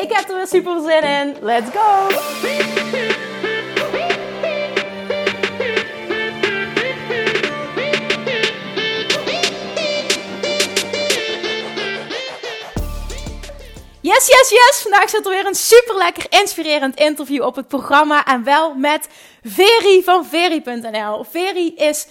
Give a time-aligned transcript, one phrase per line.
[0.00, 1.36] Ik heb er weer super zin in.
[1.40, 2.08] Let's go!
[14.00, 14.80] Yes, yes, yes!
[14.82, 18.24] Vandaag zit er weer een super lekker inspirerend interview op het programma.
[18.24, 19.08] En wel met
[19.42, 21.24] Veri van Veri.nl.
[21.24, 22.06] Veri is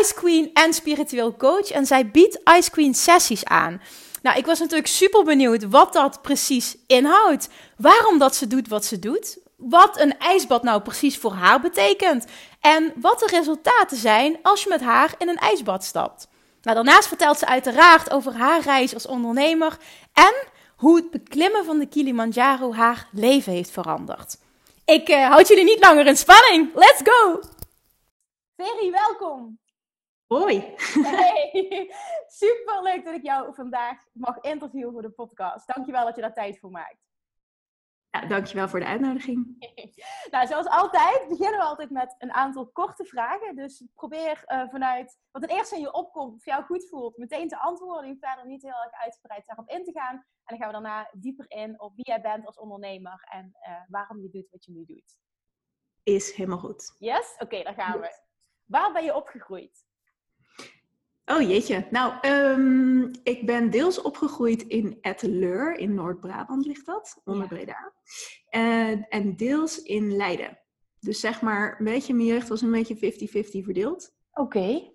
[0.00, 1.70] Ice Queen en spiritueel coach.
[1.70, 3.80] En zij biedt Ice Queen sessies aan.
[4.22, 7.48] Nou, ik was natuurlijk super benieuwd wat dat precies inhoudt.
[7.76, 9.38] Waarom dat ze doet wat ze doet.
[9.56, 12.26] Wat een ijsbad nou precies voor haar betekent.
[12.60, 16.28] En wat de resultaten zijn als je met haar in een ijsbad stapt.
[16.62, 19.76] Nou, daarnaast vertelt ze uiteraard over haar reis als ondernemer.
[20.12, 20.34] En
[20.76, 24.36] hoe het beklimmen van de Kilimanjaro haar leven heeft veranderd.
[24.84, 26.74] Ik uh, houd jullie niet langer in spanning.
[26.74, 27.40] Let's go!
[28.56, 29.59] Ferry, welkom!
[30.34, 30.74] Hoi!
[31.02, 31.94] Hey,
[32.42, 35.66] super leuk dat ik jou vandaag mag interviewen voor de podcast.
[35.66, 37.08] Dankjewel dat je daar tijd voor maakt.
[38.10, 39.56] Ja, dankjewel voor de uitnodiging.
[40.30, 43.56] nou, zoals altijd beginnen we altijd met een aantal korte vragen.
[43.56, 47.48] Dus probeer uh, vanuit wat het eerste in je opkomt, of jou goed voelt, meteen
[47.48, 48.10] te antwoorden.
[48.10, 50.14] Je verder niet heel erg uitgebreid daarop in te gaan.
[50.14, 53.80] En dan gaan we daarna dieper in op wie jij bent als ondernemer en uh,
[53.88, 55.18] waarom je doet wat je nu doet.
[56.02, 56.94] Is helemaal goed.
[56.98, 57.32] Yes?
[57.34, 58.20] Oké, okay, daar gaan we.
[58.64, 59.88] Waar ben je opgegroeid?
[61.30, 61.86] Oh jeetje.
[61.90, 67.48] Nou, um, ik ben deels opgegroeid in Etteleur, in Noord-Brabant ligt dat, onder ja.
[67.48, 67.92] Breda.
[68.48, 70.58] En, en deels in Leiden.
[71.00, 74.16] Dus zeg maar, een beetje mijn jeugd was een beetje 50-50 verdeeld.
[74.32, 74.58] Oké.
[74.58, 74.94] Okay.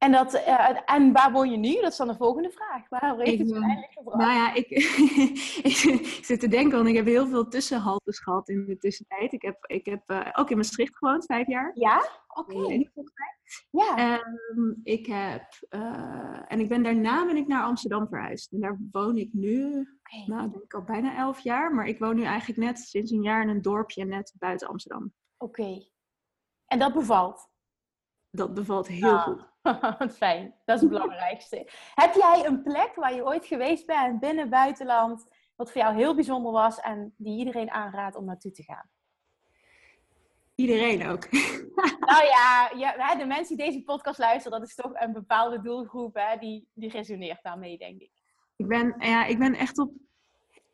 [0.00, 1.80] En, dat, uh, en waar woon je nu?
[1.80, 2.88] Dat is dan de volgende vraag.
[2.88, 4.18] Waar heeft het uiteindelijk gebracht?
[4.18, 4.70] Nou ja, ik,
[5.70, 9.32] ik, zit te denken, want ik heb heel veel tussenhaltes gehad in de tussentijd.
[9.32, 11.70] Ik heb, ik heb uh, ook in Maastricht gewoond, vijf jaar.
[11.74, 12.08] Ja?
[12.28, 12.54] Oké.
[12.54, 12.90] Okay.
[13.70, 14.20] Ja.
[14.54, 18.52] Um, ik heb, uh, en ik ben daarna ben ik naar Amsterdam verhuisd.
[18.52, 19.66] En daar woon ik nu,
[20.02, 20.24] okay.
[20.26, 21.74] nou denk ik al bijna elf jaar.
[21.74, 25.12] Maar ik woon nu eigenlijk net sinds een jaar in een dorpje net buiten Amsterdam.
[25.36, 25.60] Oké.
[25.60, 25.92] Okay.
[26.66, 27.49] En dat bevalt?
[28.30, 29.22] Dat bevalt heel ah.
[29.22, 29.48] goed.
[30.16, 31.70] Fijn, dat is het belangrijkste.
[31.94, 35.24] Heb jij een plek waar je ooit geweest bent, binnen, buitenland,
[35.56, 38.90] wat voor jou heel bijzonder was en die iedereen aanraadt om naartoe te gaan?
[40.54, 41.30] Iedereen ook.
[42.10, 46.14] nou ja, ja, de mensen die deze podcast luisteren, dat is toch een bepaalde doelgroep,
[46.14, 48.10] hè, die, die resoneert daarmee, denk ik.
[48.56, 49.92] Ik ben, ja, ik ben echt op.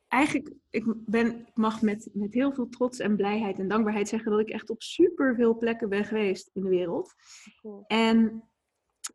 [0.09, 4.31] Eigenlijk, ik, ben, ik mag met, met heel veel trots en blijheid en dankbaarheid zeggen
[4.31, 7.15] dat ik echt op super veel plekken ben geweest in de wereld.
[7.61, 7.85] Cool.
[7.87, 8.43] En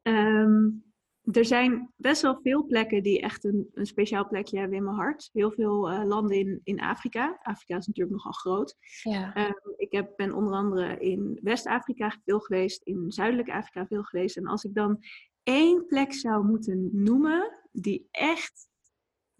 [0.03, 0.84] um,
[1.24, 4.96] er zijn best wel veel plekken die echt een, een speciaal plekje hebben in mijn
[4.96, 5.29] hart.
[5.34, 7.40] Heel veel uh, landen in, in Afrika.
[7.41, 8.75] Afrika is natuurlijk nogal groot.
[9.03, 9.47] Ja.
[9.47, 14.38] Um, ik heb, ben onder andere in West-Afrika veel geweest, in Zuidelijk Afrika veel geweest.
[14.38, 15.03] En als ik dan
[15.44, 18.69] één plek zou moeten noemen die echt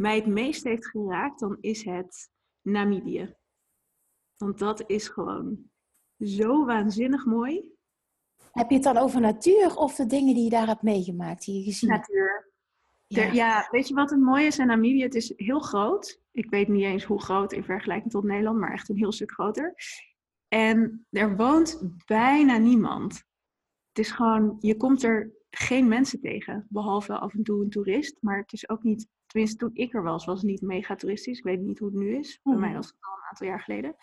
[0.01, 2.29] mij het meest heeft geraakt, dan is het
[2.62, 3.35] Namibië.
[4.38, 5.69] Want dat is gewoon
[6.19, 7.69] zo waanzinnig mooi.
[8.51, 11.57] Heb je het dan over natuur of de dingen die je daar hebt meegemaakt, die
[11.57, 12.07] je gezien hebt?
[12.07, 12.50] Natuur.
[13.07, 13.31] Ja.
[13.31, 13.67] ja.
[13.72, 15.03] weet je wat het mooie is aan Namibië?
[15.03, 16.22] Het is heel groot.
[16.31, 19.31] Ik weet niet eens hoe groot in vergelijking tot Nederland, maar echt een heel stuk
[19.31, 19.75] groter.
[20.47, 23.13] En er woont bijna niemand.
[23.88, 28.18] Het is gewoon, je komt er geen mensen tegen, behalve af en toe een toerist.
[28.22, 31.38] Maar het is ook niet, tenminste toen ik er was, was het niet mega toeristisch.
[31.38, 32.40] Ik weet niet hoe het nu is.
[32.44, 32.78] Bij mij mhm.
[32.78, 33.96] was het al een aantal jaar geleden.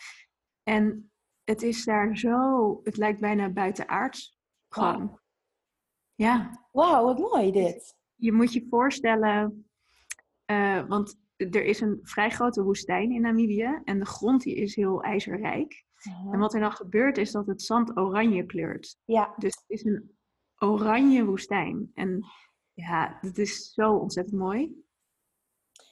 [0.63, 1.13] En
[1.45, 4.39] het is daar zo, het lijkt bijna buitenaards.
[4.69, 5.07] Gewoon.
[5.07, 5.19] Wow.
[6.15, 6.67] Ja.
[6.73, 7.97] Wauw, wat mooi dit.
[8.15, 9.69] Je moet je voorstellen,
[10.51, 14.75] uh, want er is een vrij grote woestijn in Namibië en de grond die is
[14.75, 15.85] heel ijzerrijk.
[16.07, 16.33] Uh-huh.
[16.33, 18.97] En wat er dan gebeurt is dat het zand oranje kleurt.
[19.05, 19.35] Ja.
[19.37, 20.17] Dus het is een
[20.59, 21.91] oranje woestijn.
[21.95, 22.25] En
[22.73, 24.87] ja, dat is zo ontzettend mooi.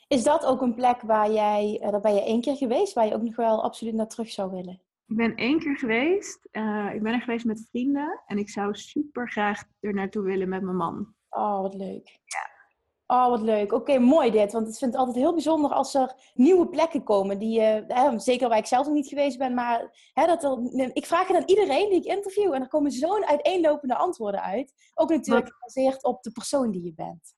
[0.08, 3.06] Is dat ook een plek waar jij, uh, daar ben je één keer geweest, waar
[3.06, 4.80] je ook nog wel absoluut naar terug zou willen?
[5.06, 6.48] Ik ben één keer geweest.
[6.52, 8.22] Uh, ik ben er geweest met vrienden.
[8.26, 11.14] En ik zou super graag er naartoe willen met mijn man.
[11.30, 12.08] Oh, wat leuk.
[12.08, 12.54] Ja.
[13.06, 13.72] Oh, wat leuk.
[13.72, 14.52] Oké, mooi dit.
[14.52, 17.38] Want ik vind het altijd heel bijzonder als er nieuwe plekken komen.
[17.38, 19.54] Die, uh, zeker waar ik zelf nog niet geweest ben.
[19.54, 22.52] Maar hè, dat er, ik vraag het aan iedereen die ik interview.
[22.52, 24.72] En er komen zo'n uiteenlopende antwoorden uit.
[24.94, 27.34] Ook natuurlijk gebaseerd op de persoon die je bent.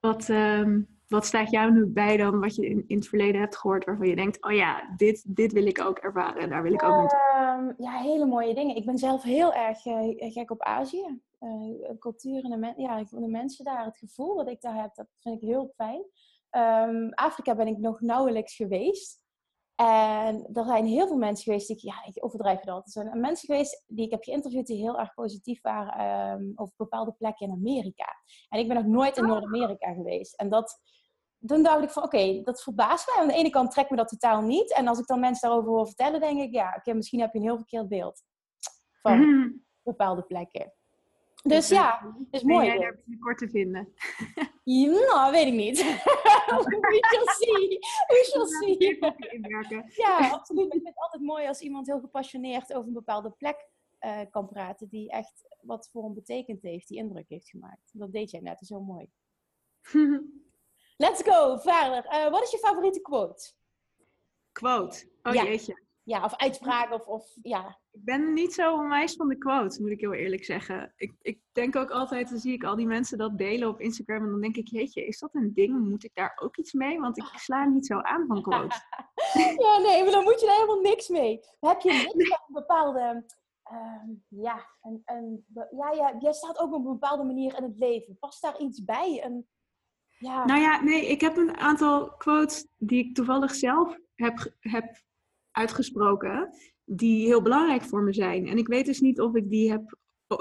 [0.00, 3.56] Wat, um, wat staat jou nu bij dan wat je in, in het verleden hebt
[3.56, 6.72] gehoord waarvan je denkt, oh ja, dit, dit wil ik ook ervaren en daar wil
[6.72, 7.68] ik ook naartoe?
[7.68, 8.76] Um, ja, hele mooie dingen.
[8.76, 11.20] Ik ben zelf heel erg uh, gek op Azië.
[11.40, 15.06] Uh, cultuur en de, ja, de mensen daar, het gevoel wat ik daar heb, dat
[15.20, 16.04] vind ik heel fijn.
[16.88, 19.20] Um, Afrika ben ik nog nauwelijks geweest.
[19.74, 22.84] En er zijn heel veel mensen geweest die ik, ja, ik overdrijf dat.
[22.84, 26.74] Er zijn mensen geweest die ik heb geïnterviewd die heel erg positief waren um, over
[26.76, 28.06] bepaalde plekken in Amerika.
[28.48, 30.34] En ik ben nog nooit in Noord-Amerika geweest.
[30.34, 30.80] En dat,
[31.46, 33.22] toen dacht ik van, oké, dat verbaast mij.
[33.22, 34.74] Aan de ene kant trekt me dat totaal niet.
[34.74, 37.38] En als ik dan mensen daarover hoor vertellen, denk ik, ja, oké, misschien heb je
[37.38, 38.22] een heel verkeerd beeld
[39.02, 39.64] van mm.
[39.82, 40.72] bepaalde plekken.
[41.42, 42.66] Dus ja, is mooi.
[42.66, 43.94] Ben jij daar binnenkort te vinden?
[44.64, 45.78] nou, weet ik niet.
[46.48, 47.78] We shall see.
[48.06, 48.98] We shall see.
[49.96, 50.64] ja, absoluut.
[50.64, 53.68] Ik vind het altijd mooi als iemand heel gepassioneerd over een bepaalde plek
[54.00, 54.88] uh, kan praten.
[54.88, 57.90] Die echt wat voor hem betekend heeft, die indruk heeft gemaakt.
[57.92, 59.10] Dat deed jij net, dat is heel mooi.
[60.98, 62.04] Let's go, verder.
[62.12, 63.52] Uh, wat is je favoriete quote?
[64.52, 65.08] Quote?
[65.22, 65.44] Oh ja.
[65.44, 65.86] jeetje.
[66.02, 67.78] Ja, of uitspraak of, of ja.
[67.90, 70.92] Ik ben niet zo onwijs van de quote, moet ik heel eerlijk zeggen.
[70.96, 74.24] Ik, ik denk ook altijd, dan zie ik al die mensen dat delen op Instagram.
[74.24, 75.88] En dan denk ik, jeetje, is dat een ding?
[75.88, 77.00] Moet ik daar ook iets mee?
[77.00, 78.80] Want ik sla niet zo aan van quotes.
[79.64, 81.40] ja, nee, maar dan moet je daar helemaal niks mee.
[81.60, 83.24] Heb je niks van een bepaalde...
[83.72, 87.78] Uh, ja, een, een, ja, ja, jij staat ook op een bepaalde manier in het
[87.78, 88.18] leven.
[88.18, 89.24] Past daar iets bij?
[89.24, 89.46] Een,
[90.18, 90.44] ja.
[90.44, 95.02] Nou ja, nee, ik heb een aantal quotes die ik toevallig zelf heb, heb
[95.50, 96.50] uitgesproken,
[96.84, 98.46] die heel belangrijk voor me zijn.
[98.46, 99.96] En ik weet dus niet of ik die heb,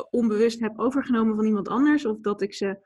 [0.09, 2.79] onbewust heb overgenomen van iemand anders, of dat ik ze,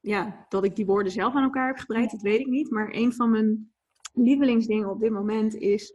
[0.00, 2.70] ja, dat ik die woorden zelf aan elkaar heb gebreid, dat weet ik niet.
[2.70, 3.72] Maar een van mijn
[4.12, 5.94] lievelingsdingen op dit moment is,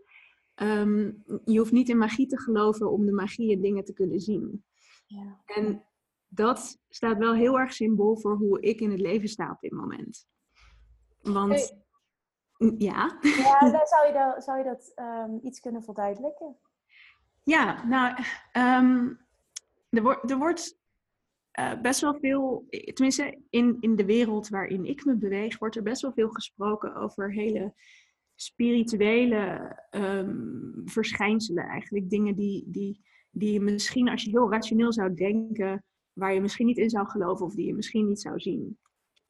[0.56, 1.12] ehm,
[1.46, 4.64] je hoeft niet in magie te geloven om de magie in dingen te kunnen zien.
[5.06, 5.42] Ja.
[5.46, 5.86] En
[6.28, 9.72] dat staat wel heel erg symbool voor hoe ik in het leven sta op dit
[9.72, 10.28] moment.
[11.34, 11.76] Want
[12.78, 13.18] ja.
[13.22, 16.58] Ja, dan zou je dat, zou je dat um, iets kunnen verduidelijken?
[17.44, 18.16] Ja, nou,
[18.54, 19.20] um,
[19.90, 20.80] er, wordt, er wordt
[21.60, 25.84] uh, best wel veel, tenminste in, in de wereld waarin ik me beweeg, wordt er
[25.84, 27.74] best wel veel gesproken over hele
[28.36, 32.10] spirituele um, verschijnselen eigenlijk.
[32.10, 35.84] Dingen die, die, die je misschien, als je heel rationeel zou denken,
[36.14, 38.80] waar je misschien niet in zou geloven of die je misschien niet zou zien.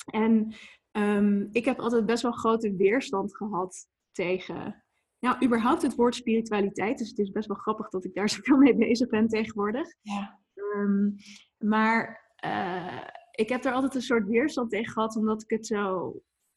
[0.05, 0.53] En
[0.97, 4.83] Um, ik heb altijd best wel grote weerstand gehad tegen,
[5.19, 6.97] nou, überhaupt het woord spiritualiteit.
[6.97, 9.87] Dus het is best wel grappig dat ik daar zoveel mee bezig ben tegenwoordig.
[10.01, 10.39] Ja.
[10.53, 11.15] Um,
[11.57, 16.13] maar uh, ik heb er altijd een soort weerstand tegen gehad, omdat ik het zo,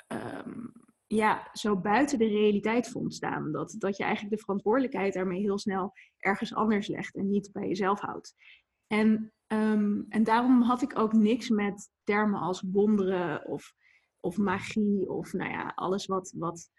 [0.07, 0.73] um,
[1.07, 3.53] ja, zo buiten de realiteit vond staan.
[3.53, 7.69] Dat, dat je eigenlijk de verantwoordelijkheid daarmee heel snel ergens anders legt en niet bij
[7.69, 8.35] jezelf houdt.
[8.87, 9.33] En,
[10.09, 13.73] en daarom had ik ook niks met termen als wonderen of
[14.21, 16.71] of magie of nou ja, alles wat, wat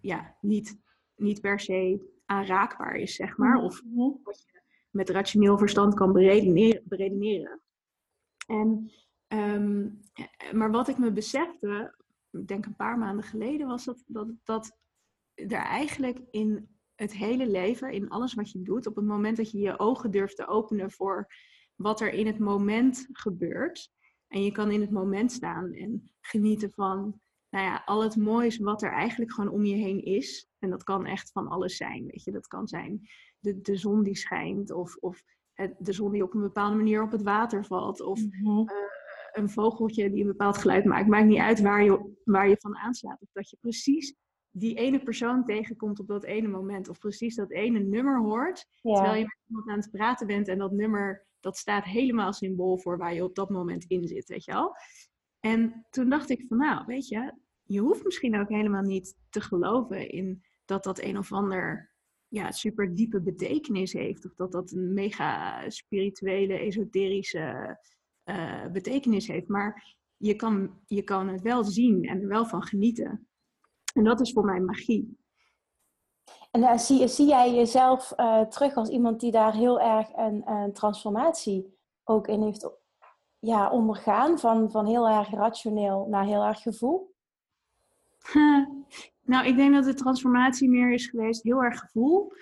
[0.00, 0.78] ja, niet,
[1.16, 3.62] niet per se aanraakbaar is, zeg maar.
[3.62, 4.10] Of mhm.
[4.22, 4.60] wat je
[4.90, 6.82] met rationeel verstand kan beredeneren.
[6.84, 7.60] beredeneren.
[8.46, 8.90] En,
[9.26, 9.88] ehm,
[10.52, 11.94] maar wat ik me besefte,
[12.30, 14.78] ik denk een paar maanden geleden, was dat, dat, dat
[15.34, 19.50] er eigenlijk in het hele leven, in alles wat je doet, op het moment dat
[19.50, 21.26] je je ogen durft te openen voor
[21.74, 23.92] wat er in het moment gebeurt,
[24.28, 28.58] en je kan in het moment staan en genieten van nou ja, al het moois
[28.58, 30.48] wat er eigenlijk gewoon om je heen is.
[30.58, 32.06] En dat kan echt van alles zijn.
[32.06, 36.12] Weet je, dat kan zijn de, de zon die schijnt, of, of het, de zon
[36.12, 38.58] die op een bepaalde manier op het water valt, of mhm.
[38.58, 38.76] eh,
[39.32, 41.08] een vogeltje die een bepaald geluid maakt.
[41.08, 43.22] Maakt niet uit waar je, waar je van aanslaat.
[43.22, 44.14] Of dat je precies
[44.50, 46.88] die ene persoon tegenkomt op dat ene moment.
[46.88, 48.66] Of precies dat ene nummer hoort.
[48.82, 52.78] Terwijl je met iemand aan het praten bent en dat nummer dat staat helemaal symbool
[52.78, 54.76] voor waar je op dat moment in zit, weet je wel.
[55.40, 59.40] En toen dacht ik van nou, weet je, je hoeft misschien ook helemaal niet te
[59.40, 61.92] geloven in dat dat een of ander
[62.28, 64.24] ja, super diepe betekenis heeft.
[64.24, 67.78] Of dat dat een mega spirituele, esoterische
[68.24, 69.48] uh, betekenis heeft.
[69.48, 73.28] Maar je kan, je kan het wel zien en er wel van genieten.
[73.94, 75.18] En dat is voor mij magie.
[76.54, 80.72] En uh, zie, jij jezelf uh, terug als iemand die daar heel erg een, een
[80.72, 82.70] transformatie ook in heeft
[83.38, 84.38] ja, ondergaan?
[84.38, 87.14] Van, van heel erg rationeel naar heel erg gevoel?
[89.32, 92.32] nou, ik denk dat de transformatie meer is geweest heel erg gevoel.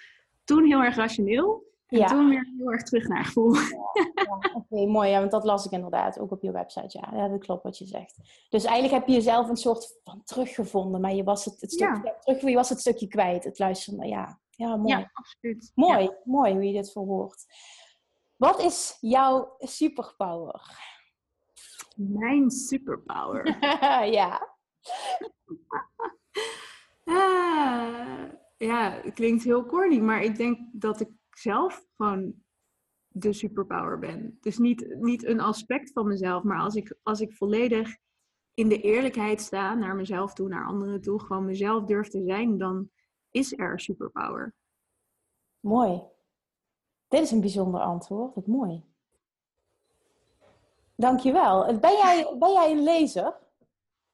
[0.45, 1.72] Toen heel erg rationeel.
[1.93, 2.07] En ja.
[2.07, 3.55] toen weer heel erg terug naar gevoel.
[3.55, 5.11] Ja, Oké, mooi.
[5.11, 6.99] Ja, want dat las ik inderdaad ook op je website.
[6.99, 7.17] Ja.
[7.17, 8.17] ja, dat klopt wat je zegt.
[8.49, 11.01] Dus eigenlijk heb je jezelf een soort van teruggevonden.
[11.01, 13.45] Maar je was het, het stukje, terug, je was het stukje kwijt.
[13.45, 14.09] Het luisteren.
[14.09, 14.97] Ja, ja mooi.
[14.97, 15.73] Ja, absoluut.
[15.75, 17.47] Mooi, mooi hoe je dit verwoordt.
[18.37, 20.91] Wat is jouw superpower?
[21.97, 23.57] Mijn superpower?
[24.19, 24.49] ja.
[27.05, 28.23] ah,
[28.57, 31.09] ja, het klinkt heel corny, maar ik denk dat ik
[31.39, 32.35] zelf gewoon
[33.09, 34.39] de superpower ben.
[34.41, 37.97] Dus niet, niet een aspect van mezelf, maar als ik, als ik volledig
[38.55, 42.59] in de eerlijkheid sta naar mezelf toe, naar anderen toe, gewoon mezelf durf te zijn,
[42.59, 42.91] dan
[43.31, 44.55] is er superpower.
[45.61, 46.03] Mooi.
[47.09, 48.47] Dit is een bijzonder antwoord.
[48.47, 48.85] Mooi.
[50.95, 51.79] Dankjewel.
[51.79, 53.42] Ben jij, ben jij een lezer?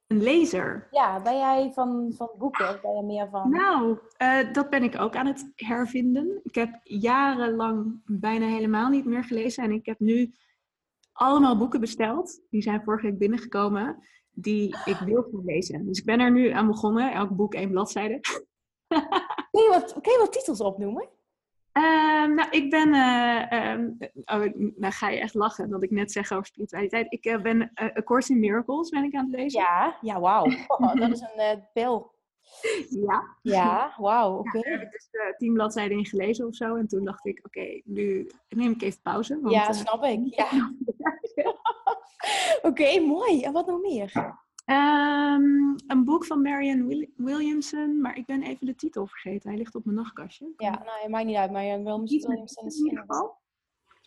[0.09, 0.89] Een lezer?
[0.91, 2.79] Ja, ben jij van, van boeken?
[2.83, 3.51] Ben je meer van...
[3.51, 6.41] Nou, uh, dat ben ik ook aan het hervinden.
[6.43, 9.65] Ik heb jarenlang bijna helemaal niet meer gelezen.
[9.65, 10.33] En ik heb nu
[11.13, 12.41] allemaal boeken besteld.
[12.51, 14.03] Die zijn vorige week binnengekomen.
[14.31, 15.87] Die ik wil gaan lezen.
[15.87, 17.13] Dus ik ben er nu aan begonnen.
[17.13, 18.21] Elk boek één bladzijde.
[19.51, 21.09] kun, je wat, kun je wat titels opnoemen?
[21.73, 22.89] Ehm, nou, ik ben.
[22.95, 27.13] Uh, um, oh, nou ga je echt lachen dat ik net zeg over spiritualiteit.
[27.13, 29.61] Ik uh, ben uh, A Course in Miracles ben ik aan het lezen.
[29.61, 30.45] Ja, ja, wauw.
[30.67, 32.17] Oh, dat is een pil.
[32.89, 33.37] Ja.
[33.43, 34.39] Ja, wauw.
[34.39, 34.49] Oké.
[34.49, 34.63] Okay.
[34.63, 36.77] daar heb ik dus tien bladzijden in gelezen of zo.
[36.77, 39.41] En toen dacht ik, oké, okay, nu neem ik even pauze.
[39.41, 40.21] Want, ja, snap ik.
[40.37, 40.49] Ja.
[42.57, 43.43] oké, okay, mooi.
[43.43, 44.37] En wat nog meer?
[44.71, 49.49] Um, een boek van Marianne Williamson, maar ik ben even de titel vergeten.
[49.49, 50.53] Hij ligt op mijn nachtkastje.
[50.57, 51.51] Ja, nou, het maakt niet uit.
[51.51, 53.39] Marianne Williamson is in ieder geval.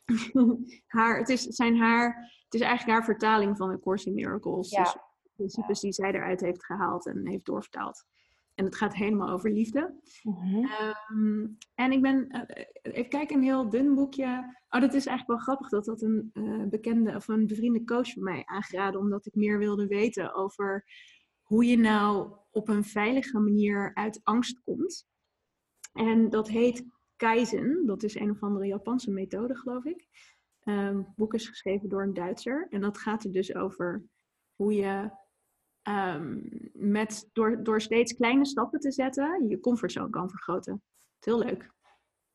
[0.87, 4.69] haar, het, is, zijn haar, het is eigenlijk haar vertaling van A Course in Miracles.
[4.69, 4.83] Ja.
[4.83, 4.97] Dus
[5.35, 8.05] principes die zij eruit heeft gehaald en heeft doorvertaald.
[8.55, 9.99] En het gaat helemaal over liefde.
[10.23, 10.69] Mm
[11.11, 14.57] um, en ik ben, uh, even kijken, een heel dun boekje.
[14.69, 18.13] Oh, dat is eigenlijk wel grappig dat dat een uh, bekende of een bevriende coach
[18.13, 18.99] van mij aangeraden.
[18.99, 20.85] Omdat ik meer wilde weten over
[21.41, 25.07] hoe je nou op een veilige manier uit angst komt.
[25.93, 27.85] En dat heet Kaizen.
[27.85, 30.07] Dat is een of andere Japanse methode, geloof ik.
[30.63, 32.67] Um, het boek is geschreven door een Duitser.
[32.69, 34.03] En dat gaat er dus over
[34.55, 35.11] hoe je
[35.83, 40.83] um, met, door, door steeds kleine stappen te zetten, je comfortzone kan vergroten.
[41.15, 41.71] Het heel leuk.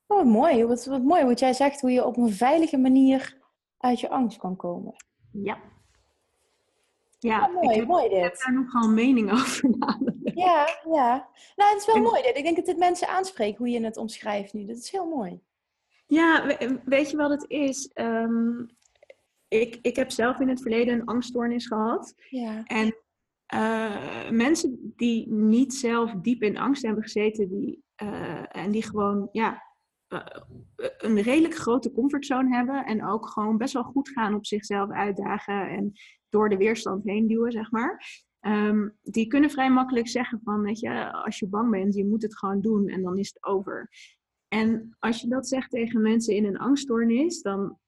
[0.07, 0.65] Oh, mooi.
[0.65, 3.39] Wat, wat mooi wat jij zegt, hoe je op een veilige manier
[3.79, 4.95] uit je angst kan komen.
[5.33, 5.59] Ja.
[7.19, 8.17] Ja, oh, mooi, ik mooi dit.
[8.17, 9.71] Ik heb daar nogal mening over
[10.35, 11.29] Ja, ja.
[11.57, 12.37] Nou, het is wel mooi dit.
[12.37, 14.65] Ik denk dat dit mensen aanspreekt, hoe je het omschrijft nu.
[14.65, 15.41] Dat is heel mooi.
[16.07, 17.91] Ja, weet je wat het is?
[17.95, 18.69] Um,
[19.49, 22.15] ik, ik heb zelf in het verleden een angststoornis gehad.
[22.31, 22.63] Ja.
[22.65, 22.97] En
[23.55, 29.29] uh, mensen die niet zelf diep in angst hebben gezeten, die, uh, en die gewoon
[29.33, 29.63] ja,
[30.09, 30.27] uh,
[30.97, 35.69] een redelijk grote comfortzone hebben en ook gewoon best wel goed gaan op zichzelf uitdagen
[35.69, 35.93] en
[36.29, 38.25] door de weerstand heen duwen, zeg maar.
[38.41, 42.23] Um, die kunnen vrij makkelijk zeggen van, weet je, als je bang bent, je moet
[42.23, 43.91] het gewoon doen en dan is het over.
[44.49, 47.79] En als je dat zegt tegen mensen in een angststoornis, dan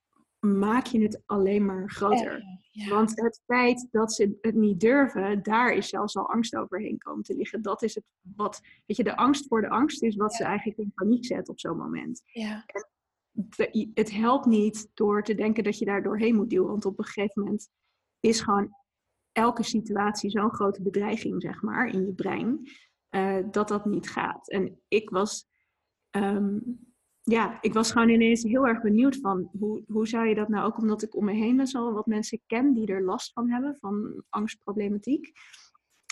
[0.40, 2.42] maak je het alleen maar groter.
[2.88, 7.22] Want het feit dat ze het niet durven, daar is zelfs al angst overheen komen
[7.22, 7.62] te liggen.
[7.62, 8.04] Dat is het
[8.36, 11.48] wat, weet je, de angst voor de angst is wat ze eigenlijk in paniek zet
[11.48, 12.22] op zo'n moment.
[12.24, 12.64] Ja.
[12.66, 12.88] En
[13.94, 16.68] het helpt niet door te denken dat je daar doorheen moet duwen.
[16.68, 17.68] Want op een gegeven moment
[18.20, 18.76] is gewoon
[19.32, 22.68] elke situatie zo'n grote bedreiging, zeg maar, in je brein,
[23.10, 24.48] uh, dat dat niet gaat.
[24.48, 25.46] En ik was.
[26.10, 26.86] Um,
[27.28, 30.66] ja, ik was gewoon ineens heel erg benieuwd van hoe, hoe zou je dat nou,
[30.66, 33.50] ook omdat ik om me heen best wel wat mensen ken die er last van
[33.50, 35.32] hebben, van angstproblematiek.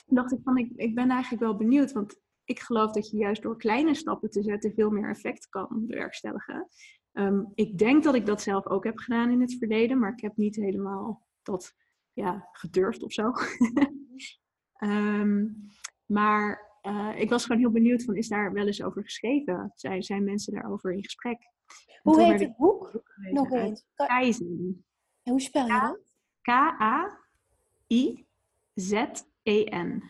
[0.07, 3.43] Dacht ik van, ik, ik ben eigenlijk wel benieuwd, want ik geloof dat je juist
[3.43, 6.69] door kleine stappen te zetten veel meer effect kan bewerkstelligen.
[7.13, 10.21] Um, ik denk dat ik dat zelf ook heb gedaan in het verleden, maar ik
[10.21, 11.75] heb niet helemaal dat
[12.13, 13.33] ja, gedurfd of zo.
[14.79, 15.69] um,
[16.17, 19.73] maar uh, ik was gewoon heel benieuwd van, is daar wel eens over geschreven?
[19.75, 21.39] Zijn, zijn mensen daarover in gesprek?
[22.03, 23.03] Hoe heet het boek?
[23.31, 23.87] Nog eens.
[23.95, 24.85] Kaizen.
[25.23, 26.15] hoe spel je dat?
[26.43, 27.23] K-A-I-Z-E-N.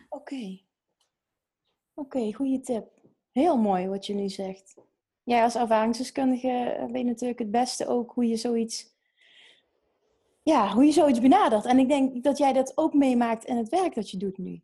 [0.09, 0.35] Oké.
[1.93, 2.87] Oké, okay, goede tip.
[3.31, 4.75] Heel mooi wat je nu zegt.
[5.23, 8.95] Jij als ervaringsdeskundige weet natuurlijk het beste ook hoe je zoiets...
[10.43, 11.65] Ja, hoe je zoiets benadert.
[11.65, 14.61] En ik denk dat jij dat ook meemaakt in het werk dat je doet nu.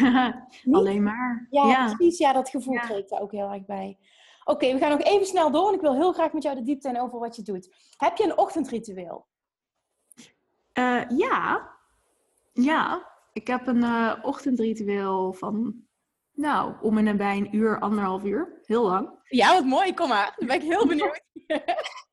[0.78, 1.46] Alleen maar.
[1.50, 2.18] Ja, ja, precies.
[2.18, 2.80] Ja, dat gevoel ja.
[2.80, 3.98] kreeg ik daar ook heel erg bij.
[4.44, 5.68] Oké, we gaan nog even snel door.
[5.68, 7.92] En ik wil heel graag met jou de diepte en over wat je doet.
[7.96, 9.26] Heb je een ochtendritueel?
[10.78, 11.70] Uh, ja.
[12.52, 13.12] Ja.
[13.32, 15.74] Ik heb een uh, ochtendritueel van,
[16.32, 18.60] nou, om en nabij een uur, anderhalf uur.
[18.62, 19.10] Heel lang.
[19.24, 19.94] Ja, wat mooi.
[19.94, 20.34] Kom maar.
[20.36, 21.22] Dan ben ik heel benieuwd.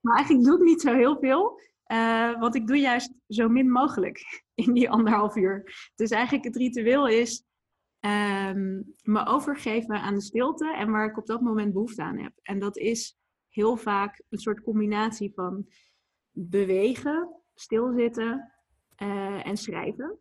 [0.02, 1.60] maar eigenlijk doe ik niet zo heel veel.
[1.92, 5.90] Uh, want ik doe juist zo min mogelijk in die anderhalf uur.
[5.96, 7.44] Dus eigenlijk het ritueel is
[8.06, 12.34] um, me overgeven aan de stilte en waar ik op dat moment behoefte aan heb.
[12.42, 13.18] En dat is
[13.50, 15.68] heel vaak een soort combinatie van
[16.32, 18.54] bewegen, stilzitten
[18.98, 20.20] uh, en schrijven.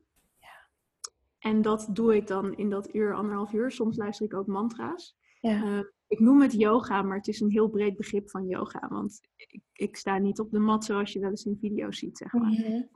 [1.38, 3.70] En dat doe ik dan in dat uur, anderhalf uur.
[3.70, 5.16] Soms luister ik ook mantra's.
[5.40, 5.62] Ja.
[5.62, 8.88] Eh, ik noem het yoga, maar het is een heel breed begrip van yoga.
[8.88, 12.18] Want ik, ik sta niet op de mat zoals je wel eens in video's ziet,
[12.18, 12.52] zeg maar.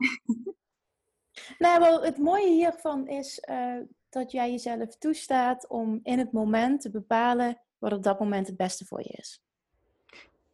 [1.57, 3.79] Nou, wel, het mooie hiervan is eh,
[4.15, 8.57] dat jij jezelf toestaat om in het moment te bepalen wat op dat moment het
[8.57, 9.43] beste voor je is.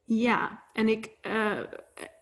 [0.04, 1.60] Ja, en, ik, eh,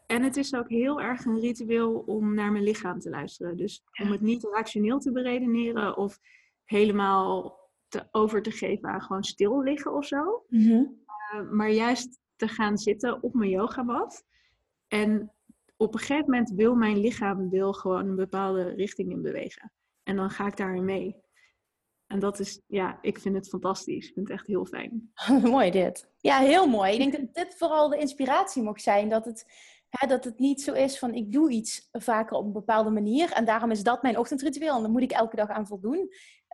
[0.05, 3.57] en het is ook heel erg een ritueel om naar mijn lichaam te luisteren.
[3.57, 6.19] Dus om het niet rationeel te beredeneren of
[6.65, 10.45] helemaal te, over te geven aan gewoon stil liggen of zo.
[10.49, 10.69] Mhm.
[10.69, 14.25] Uh, maar juist te gaan zitten op mijn yogamat.
[14.87, 15.31] En
[15.77, 19.71] op een gegeven moment wil mijn lichaam wil gewoon een bepaalde richting in bewegen.
[20.03, 21.15] En dan ga ik daarin mee.
[22.09, 24.07] En dat is, ja, ik vind het fantastisch.
[24.07, 25.11] Ik vind het echt heel fijn.
[25.43, 26.09] mooi dit.
[26.17, 26.91] Ja, heel mooi.
[26.91, 29.09] Ik denk dat dit vooral de inspiratie mag zijn.
[29.09, 29.45] Dat het,
[29.89, 33.31] hè, dat het niet zo is van ik doe iets vaker op een bepaalde manier.
[33.31, 34.75] En daarom is dat mijn ochtendritueel.
[34.75, 35.97] En dan moet ik elke dag aan voldoen.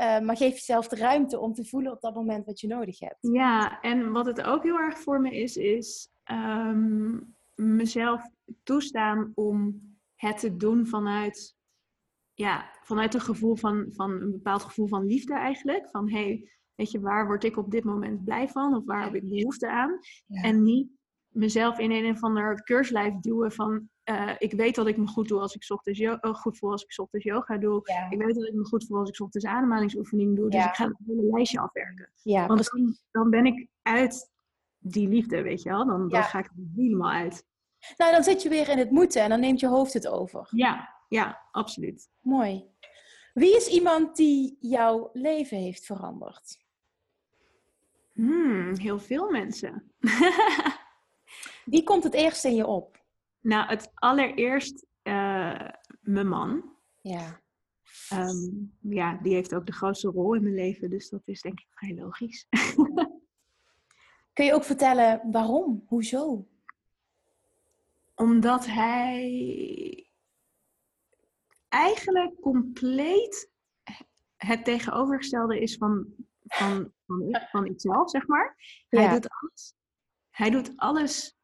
[0.01, 3.00] Uh, maar geef jezelf de ruimte om te voelen op dat moment wat je nodig
[3.00, 3.17] hebt.
[3.19, 8.29] Ja, en wat het ook heel erg voor me is, is um, mezelf
[8.63, 9.81] toestaan om
[10.15, 11.54] het te doen vanuit
[12.35, 15.89] ja, vanuit een gevoel van, van een bepaald gevoel van liefde eigenlijk.
[15.89, 18.75] Van hé, hey, weet je, waar word ik op dit moment blij van?
[18.75, 19.99] Of waar heb ik behoefte aan?
[20.25, 20.41] Ja.
[20.41, 20.87] En niet
[21.27, 25.27] mezelf in een of ander keurslijf duwen van uh, ik weet dat ik me goed
[25.27, 27.81] doe als ik ochtends uh, goed voel als ik ochtends yoga doe.
[27.83, 28.09] Ja.
[28.09, 30.49] Ik weet dat ik me goed voel als ik ochtends ademhalingsoefening doe.
[30.49, 30.69] Dus Ja.
[30.69, 32.11] ik ga het hele lijstje afwerken.
[32.23, 34.31] Want dan, dan ben ik uit
[34.77, 35.85] die liefde, weet je wel.
[35.85, 37.45] Dan, dan ga ik er helemaal uit.
[37.97, 40.47] nou dan zit je weer in het moeten en dan neemt je hoofd het over.
[40.51, 42.09] Ja, ja, absoluut.
[42.21, 42.65] Mooi.
[43.33, 46.63] Wie is iemand die jouw leven heeft veranderd?
[48.13, 49.91] Hmm, heel veel mensen.
[51.65, 53.03] Wie komt het eerst in je op?
[53.39, 55.69] Nou, het allereerst eh,
[56.01, 56.75] mijn man.
[57.01, 57.41] Ja.
[58.09, 61.59] Ehm, ja, die heeft ook de grootste rol in mijn leven, dus dat is denk
[61.59, 62.48] ik vrij logisch.
[64.33, 65.83] Kun je ook vertellen waarom?
[65.87, 66.48] Hoezo?
[68.15, 70.04] Omdat hij
[71.75, 73.51] eigenlijk compleet
[74.35, 76.05] het tegenovergestelde is van,
[76.46, 78.55] van, van, van ikzelf, zeg maar.
[78.90, 79.14] Hij Ja.
[79.14, 79.74] doet alles.
[80.29, 81.35] Hij doet alles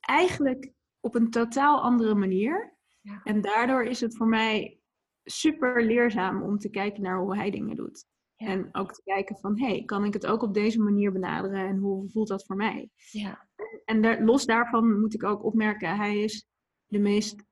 [0.00, 2.76] eigenlijk op een totaal andere manier.
[3.00, 3.20] Ja.
[3.24, 4.78] En daardoor is het voor mij
[5.24, 8.06] super leerzaam om te kijken naar hoe hij dingen doet.
[8.36, 8.46] Ja.
[8.46, 11.66] En ook te kijken van, hé, hey, kan ik het ook op deze manier benaderen
[11.66, 12.90] en hoe voelt dat voor mij?
[13.10, 13.48] Ja.
[13.84, 16.46] En daar, los daarvan moet ik ook opmerken, hij is
[16.86, 17.44] de meest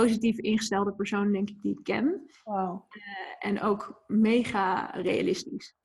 [0.00, 2.30] positief ingestelde persoon, denk ik, die ik ken.
[2.44, 2.86] Wauw.
[3.38, 5.76] En ook mega realistisch.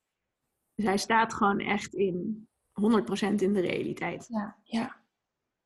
[0.75, 4.25] Dus hij staat gewoon echt in 100% in de realiteit.
[4.29, 4.97] Ja, ja.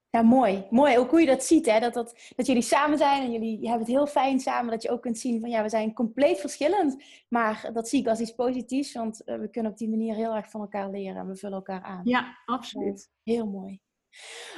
[0.10, 0.67] Ja, mooi.
[0.69, 0.97] Mooi.
[0.97, 1.79] Ook hoe je dat ziet, hè?
[1.79, 4.71] Dat, dat, dat jullie samen zijn en jullie hebben het heel fijn samen.
[4.71, 7.03] Dat je ook kunt zien van ja, we zijn compleet verschillend.
[7.29, 10.36] Maar dat zie ik als iets positiefs, want eh, we kunnen op die manier heel
[10.36, 12.01] erg van elkaar leren en we vullen elkaar aan.
[12.03, 13.10] Ja, absoluut.
[13.23, 13.79] Heel mooi.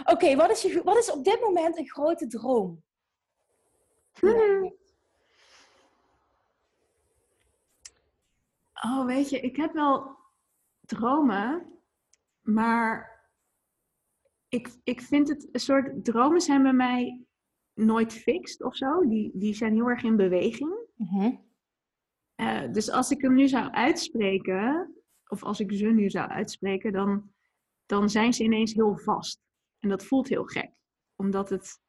[0.04, 2.84] Oké, wat, is je- wat is op dit moment een grote droom?
[8.86, 10.18] Oh, weet je, ik heb wel
[10.82, 11.80] dromen,
[12.42, 13.16] maar
[14.48, 17.26] ik, ik vind het een soort dromen zijn bij mij
[17.74, 19.08] nooit fixed of zo.
[19.08, 20.78] Die, die zijn heel erg in beweging.
[20.96, 21.36] Mhm.
[22.36, 24.96] Eh, dus als ik hem nu zou uitspreken,
[25.28, 27.32] of als ik ze nu zou uitspreken, dan,
[27.86, 29.42] dan zijn ze ineens heel vast.
[29.80, 30.72] En dat voelt heel gek,
[31.16, 31.82] omdat, het,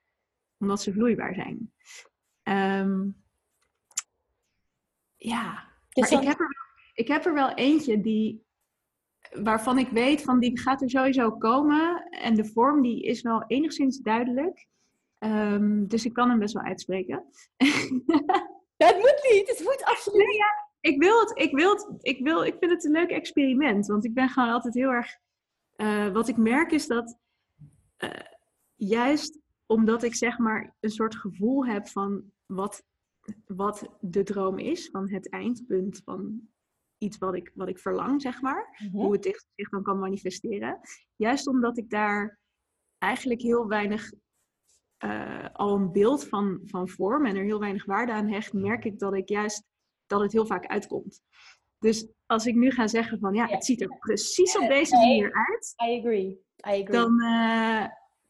[0.59, 1.73] omdat ze vloeibaar zijn.
[2.47, 3.09] Ehm,
[5.17, 8.45] ja, maar ik heb, er, wel- ik heb er wel eentje die,
[9.43, 12.09] waarvan ik weet van die gaat er sowieso komen.
[12.11, 14.67] En de vorm die is wel enigszins duidelijk.
[15.19, 17.25] Ehm, dus ik kan hem best wel uitspreken.
[18.77, 19.49] Het moet niet.
[19.49, 21.39] Het moet absoluut Nee, ja, ik wil het.
[21.39, 23.87] Ik, wil het ik, wil, ik vind het een leuk experiment.
[23.87, 25.17] Want ik ben gewoon altijd heel erg.
[25.77, 27.19] eh, wat ik merk is dat.
[27.97, 28.11] eh,
[28.75, 32.83] juist omdat ik zeg maar een soort gevoel heb van wat,
[33.47, 36.41] wat de droom is, van het eindpunt van
[36.99, 38.77] iets wat ik, wat ik verlang, zeg maar.
[38.79, 38.97] Mhm.
[38.97, 40.81] Hoe het zich- dan kan manifesteren.
[41.17, 42.39] Juist omdat ik daar
[42.99, 44.13] eigenlijk heel weinig
[44.97, 48.85] eh, al een beeld van, van vorm en er heel weinig waarde aan hecht, merk
[48.85, 49.65] ik dat ik juist
[50.07, 51.23] dat het heel vaak uitkomt.
[51.79, 55.33] Dus als ik nu ga zeggen van ja, het ziet er precies op deze manier
[55.33, 56.27] uit, I agree.
[56.29, 56.85] I agree.
[56.85, 57.87] dan, eh,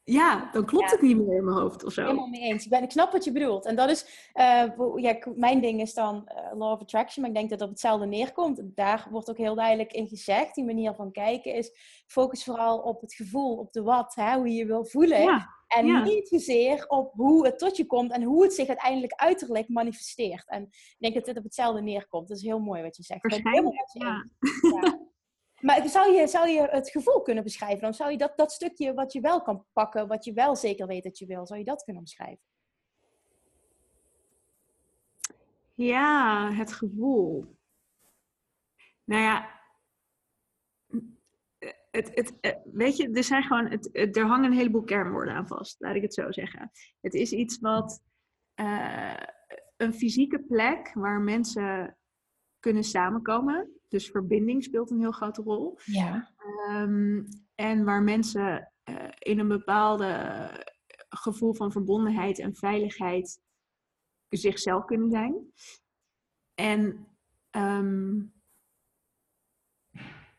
[0.09, 2.03] ja, dan klopt het niet meer in mijn hoofd of zo.
[2.03, 2.65] Helemaal mee eens.
[2.65, 3.65] Ik, ben, ik snap wat je bedoelt.
[3.65, 4.65] En dat is, uh,
[4.97, 7.75] ja, mijn ding is dan uh, law of attraction, maar ik denk dat het op
[7.75, 8.63] hetzelfde neerkomt.
[8.65, 11.71] Daar wordt ook heel duidelijk in gezegd, die manier van kijken is,
[12.07, 15.23] focus vooral op het gevoel, op de wat, hè, hoe je je wil voelen.
[15.23, 15.55] Ja.
[15.67, 19.69] En niet zozeer op hoe het tot je komt en hoe het zich uiteindelijk uiterlijk
[19.69, 20.49] manifesteert.
[20.49, 22.29] En ik denk dat dit op hetzelfde neerkomt.
[22.29, 23.23] Dat is heel mooi wat je zegt.
[23.23, 24.25] Waarschijnlijk, ja.
[24.61, 24.99] ja.
[25.61, 27.81] Maar zou je, zou je het gevoel kunnen beschrijven?
[27.81, 30.87] Dan zou je dat, dat stukje wat je wel kan pakken, wat je wel zeker
[30.87, 32.45] weet dat je wil, zou je dat kunnen omschrijven?
[35.75, 37.57] Ja, het gevoel.
[39.05, 39.57] Nou ja,
[41.91, 45.81] het, het, weet je, er zijn gewoon, het, er hangen een heleboel kernwoorden aan vast,
[45.81, 46.71] laat ik het zo zeggen.
[47.01, 48.03] Het is iets wat
[48.61, 49.17] uh,
[49.77, 51.97] een fysieke plek waar mensen
[52.67, 53.71] kunnen samenkomen.
[53.89, 55.79] Dus verbinding speelt een heel grote rol.
[55.85, 56.33] Ja.
[56.71, 60.51] Um, en waar mensen uh, in een bepaalde
[61.09, 63.41] gevoel van verbondenheid en veiligheid
[64.29, 65.53] zichzelf kunnen zijn.
[66.55, 67.07] En
[67.51, 68.33] um,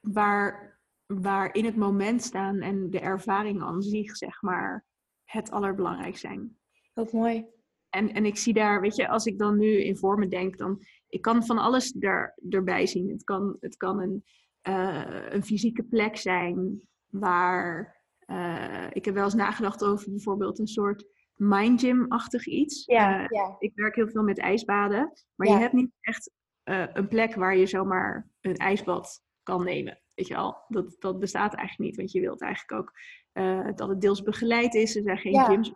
[0.01, 4.85] waar, waar in het moment staan en de ervaring aan zich, zeg maar,
[5.23, 6.57] het allerbelangrijkste zijn.
[6.93, 7.45] Ook mooi.
[7.89, 10.81] En, en ik zie daar, weet je, als ik dan nu in vormen denk, dan
[11.09, 13.09] ik kan van alles er, erbij zien.
[13.09, 14.23] Het kan, het kan een,
[14.69, 17.95] uh, een fysieke plek zijn waar
[18.25, 22.85] uh, ik heb wel eens nagedacht over bijvoorbeeld een soort mind gym-achtig iets.
[22.85, 25.53] Ja, uh, ja, Ik werk heel veel met ijsbaden, maar ja.
[25.53, 26.31] je hebt niet echt
[26.93, 30.01] een plek waar je zomaar een ijsbad kan nemen.
[30.13, 32.91] Weet je wel, dat, dat bestaat eigenlijk niet, want je wilt eigenlijk ook
[33.75, 34.95] dat het deels begeleid is.
[34.95, 35.43] Er zijn geen ja.
[35.43, 35.73] gyms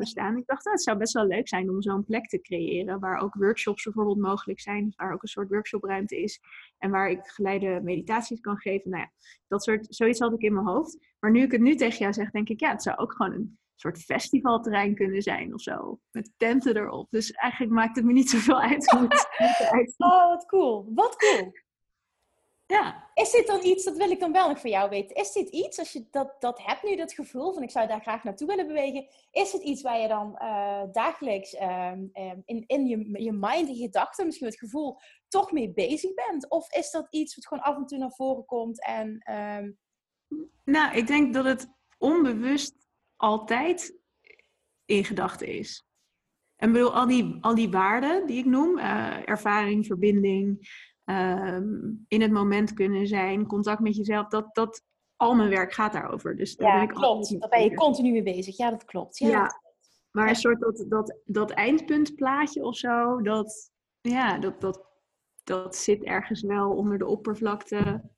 [0.00, 0.36] staan.
[0.36, 3.00] Ik dacht, dat het zou best wel leuk zijn om zo'n plek te creëren.
[3.00, 4.92] Waar ook workshops bijvoorbeeld mogelijk zijn.
[4.96, 6.40] Waar ook een soort workshopruimte is.
[6.78, 8.90] En waar ik geleide meditaties kan geven.
[8.90, 9.10] Nou ja,
[9.48, 11.14] dat soort, zoiets had ik in mijn hoofd.
[11.18, 13.32] Maar nu ik het nu tegen jou zeg, denk ik, ja, het zou ook gewoon
[13.32, 16.00] een soort festivalterrein kunnen zijn of zo.
[16.10, 17.10] Met tenten erop.
[17.10, 20.90] Dus eigenlijk maakt het me niet zoveel uit hoe het Oh, wat cool.
[20.94, 21.52] Wat cool.
[22.66, 23.10] Ja.
[23.14, 25.16] Is dit dan iets, dat wil ik dan wel nog van jou weten.
[25.16, 28.00] Is dit iets, als je dat, dat hebt nu, dat gevoel van ik zou daar
[28.00, 29.06] graag naartoe willen bewegen.
[29.30, 31.92] Is het iets waar je dan uh, dagelijks uh,
[32.44, 34.98] in, in je, je mind, in je gedachten, misschien het gevoel,
[35.28, 36.50] toch mee bezig bent?
[36.50, 39.32] Of is dat iets wat gewoon af en toe naar voren komt en...
[39.32, 39.78] Um...
[40.64, 42.74] Nou, ik denk dat het onbewust
[43.16, 43.98] altijd
[44.84, 45.86] in gedachten is.
[46.56, 50.68] En bedoel, al die, al die waarden die ik noem, uh, ervaring, verbinding,
[51.04, 54.82] um, in het moment kunnen zijn, contact met jezelf, dat, dat
[55.16, 56.36] al mijn werk gaat daarover.
[56.36, 57.40] Dus daar ja, ben ik klopt.
[57.40, 58.56] Daar ben je continu mee bezig.
[58.56, 59.18] Ja, dat klopt.
[59.18, 59.60] Ja,
[60.10, 64.84] maar een soort dat, dat, dat eindpuntplaatje of zo, dat, ja, dat, dat,
[65.44, 68.10] dat zit ergens wel onder de oppervlakte.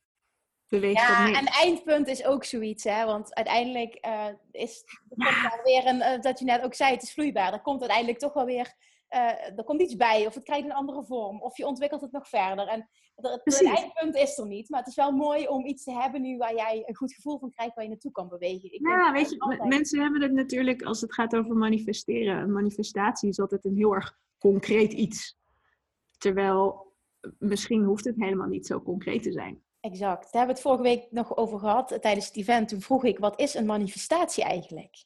[0.68, 3.04] Beweegt ja, en eindpunt is ook zoiets, hè?
[3.04, 7.02] Want uiteindelijk uh, is er komt weer een, uh, dat je net ook zei, het
[7.02, 7.52] is vloeibaar.
[7.52, 8.74] Er komt uiteindelijk toch wel weer
[9.14, 12.12] uh, er komt iets bij, of het krijgt een andere vorm, of je ontwikkelt het
[12.12, 12.66] nog verder.
[12.66, 15.92] En het, het eindpunt is er niet, maar het is wel mooi om iets te
[15.92, 18.72] hebben nu waar jij een goed gevoel van krijgt waar je naartoe kan bewegen.
[18.72, 19.68] Ik ja, weet je, altijd...
[19.68, 22.37] mensen hebben het natuurlijk als het gaat over manifesteren.
[22.37, 25.38] Een manifestatie is altijd een heel erg concreet iets.
[26.18, 26.92] Terwijl
[27.38, 29.62] misschien hoeft het helemaal niet zo concreet te zijn.
[29.81, 30.22] Exact.
[30.22, 32.68] Daar hebben we het vorige week nog over gehad tijdens het event.
[32.68, 35.05] Toen vroeg ik, wat is een manifestatie eigenlijk?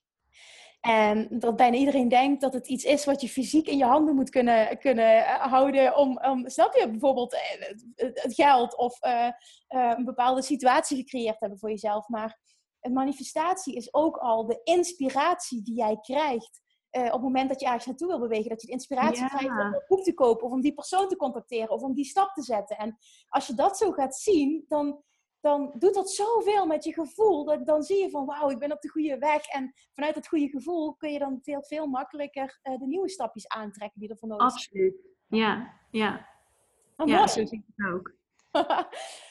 [0.80, 4.14] En dat bijna iedereen denkt dat het iets is wat je fysiek in je handen
[4.14, 5.96] moet kunnen, kunnen eh, houden.
[5.96, 9.28] Om, om, snap je, bijvoorbeeld eh, het geld of uh,
[9.68, 12.08] uh, een bepaalde situatie gecreëerd hebben voor jezelf.
[12.08, 12.40] Maar
[12.80, 16.60] een manifestatie is ook al de inspiratie die jij krijgt.
[16.92, 19.28] Uh, op het moment dat je ergens naartoe wil bewegen, dat je de inspiratie ja.
[19.28, 22.04] krijgt om een boek te kopen of om die persoon te contacteren of om die
[22.04, 22.76] stap te zetten.
[22.76, 25.02] En als je dat zo gaat zien, dan,
[25.40, 27.44] dan doet dat zoveel met je gevoel.
[27.44, 29.46] Dat, dan zie je van wauw, ik ben op de goede weg.
[29.46, 33.48] En vanuit dat goede gevoel kun je dan veel, veel makkelijker uh, de nieuwe stapjes
[33.48, 34.62] aantrekken die er van nodig zijn.
[34.62, 34.96] Absoluut.
[35.26, 36.28] Ja, ja.
[36.96, 38.16] Oh, ja, zo zie ik het ook.
[38.58, 38.86] Oké,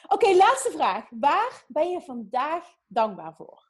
[0.07, 1.07] okay, laatste vraag.
[1.09, 3.65] Waar ben je vandaag dankbaar voor?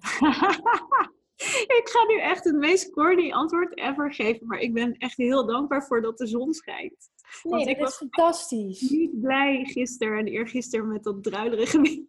[1.80, 4.46] ik ga nu echt het meest corny antwoord ever geven.
[4.46, 7.10] Maar ik ben echt heel dankbaar voor dat de zon schijnt.
[7.42, 8.80] Nee, Want dat ik is fantastisch.
[8.80, 12.06] niet blij gisteren en eergisteren met dat druilerige weer.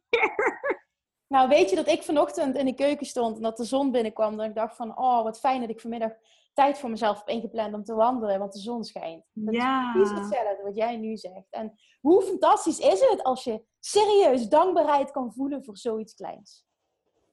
[1.28, 4.38] Nou, weet je dat ik vanochtend in de keuken stond en dat de zon binnenkwam.
[4.38, 6.12] Dat ik dacht van, oh, wat fijn dat ik vanmiddag
[6.54, 9.24] tijd voor mezelf heb ingepland om te wandelen, want de zon schijnt.
[9.34, 9.88] Dat ja.
[9.88, 11.48] is precies hetzelfde wat jij nu zegt.
[11.50, 16.66] En hoe fantastisch is het als je serieus dankbaarheid kan voelen voor zoiets kleins?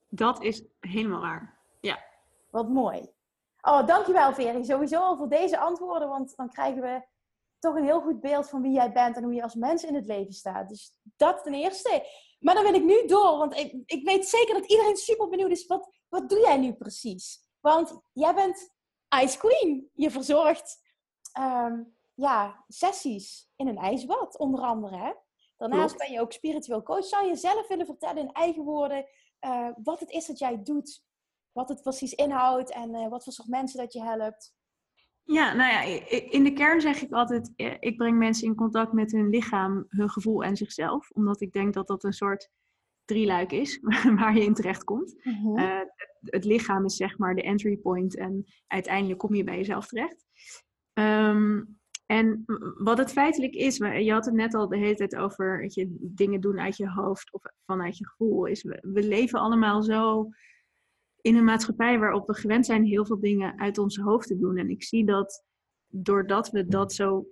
[0.08, 1.57] Dat is helemaal waar.
[1.80, 2.04] Ja.
[2.50, 3.12] Wat mooi.
[3.60, 4.64] Oh, dankjewel Veri.
[4.64, 7.06] Sowieso al voor deze antwoorden, want dan krijgen we
[7.58, 9.94] toch een heel goed beeld van wie jij bent en hoe je als mens in
[9.94, 10.68] het leven staat.
[10.68, 12.06] Dus dat ten eerste.
[12.38, 15.50] Maar dan wil ik nu door, want ik, ik weet zeker dat iedereen super benieuwd
[15.50, 15.66] is.
[15.66, 17.48] Wat, wat doe jij nu precies?
[17.60, 18.74] Want jij bent
[19.22, 19.90] Ice Queen.
[19.94, 20.78] Je verzorgt
[21.32, 21.82] ehm,
[22.14, 24.96] ja, sessies in een ijsbad, onder andere.
[24.96, 25.12] Hè?
[25.56, 27.04] Daarnaast ben je ook spiritueel coach.
[27.04, 29.06] Zou je zelf willen vertellen in eigen woorden
[29.40, 31.06] uh, wat het is dat jij doet?
[31.58, 34.54] Wat het precies inhoudt en uh, wat voor soort mensen dat je helpt?
[35.22, 35.82] Ja, nou ja,
[36.30, 39.86] in de kern zeg ik altijd, eh, ik breng mensen in contact met hun lichaam,
[39.88, 41.10] hun gevoel en zichzelf.
[41.10, 42.50] Omdat ik denk dat dat een soort
[43.04, 43.80] drieluik is
[44.18, 45.14] waar je in terecht komt.
[45.24, 49.56] Uh, het, het, lichaam is zeg maar de entry point en uiteindelijk kom je bij
[49.56, 50.24] jezelf terecht.
[50.92, 52.44] Um, en
[52.78, 55.96] wat het feitelijk is, je had het net al de hele tijd over dat je
[56.00, 60.28] dingen doen uit je hoofd of vanuit je gevoel, is we, we leven allemaal zo
[61.20, 64.56] in een maatschappij waarop we gewend zijn heel veel dingen uit ons hoofd te doen.
[64.56, 65.44] En ik zie dat
[65.86, 67.26] doordat we dat zo,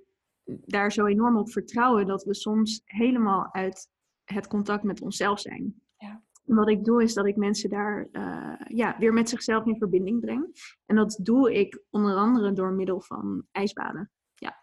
[0.44, 3.88] daar zo enorm op vertrouwen, dat we soms helemaal uit
[4.24, 5.82] het contact met onszelf zijn.
[5.96, 6.22] Ja.
[6.46, 9.76] En wat ik doe is dat ik mensen daar uh, ja, weer met zichzelf in
[9.76, 10.46] verbinding breng.
[10.86, 14.10] En dat doe ik onder andere door middel van ijsbaden.
[14.34, 14.56] Ja.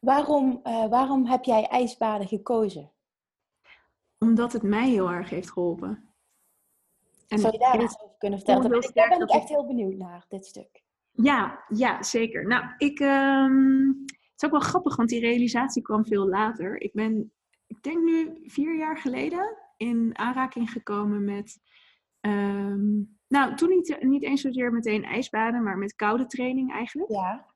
[0.00, 2.92] Waarom, uh, waarom heb jij ijsbaden gekozen?
[4.18, 6.11] Omdat het mij heel erg heeft geholpen.
[7.32, 8.62] En Zou je daar iets over kunnen vertellen?
[8.70, 10.82] Daar ben, ik, echt heel benieuwd naar, dit stuk.
[11.10, 12.46] Ja, ja zeker.
[12.46, 16.80] Nou, ik, um, het is ook wel grappig, want die realisatie kwam veel later.
[16.80, 17.32] Ik ben,
[17.66, 21.58] ik denk nu vier jaar geleden, in aanraking gekomen met...
[22.20, 27.10] Um, nou, toen niet, niet eens zozeer meteen ijsbaden, maar met koude training eigenlijk.
[27.10, 27.46] Ja.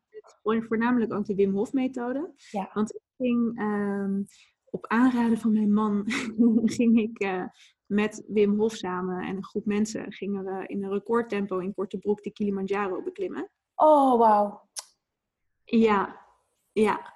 [0.43, 2.33] Voornamelijk ook de Wim Hof methode.
[2.51, 2.71] Ja.
[2.73, 4.27] Want ik ging um,
[4.65, 6.05] op aanraden van mijn man,
[6.79, 7.45] ging ik uh,
[7.87, 11.99] met Wim Hof samen en een groep mensen gingen we in een recordtempo in Korte
[11.99, 13.51] Broek de Kilimanjaro beklimmen.
[13.75, 14.69] Oh, wauw.
[15.65, 16.27] Ja,
[16.73, 17.15] ja.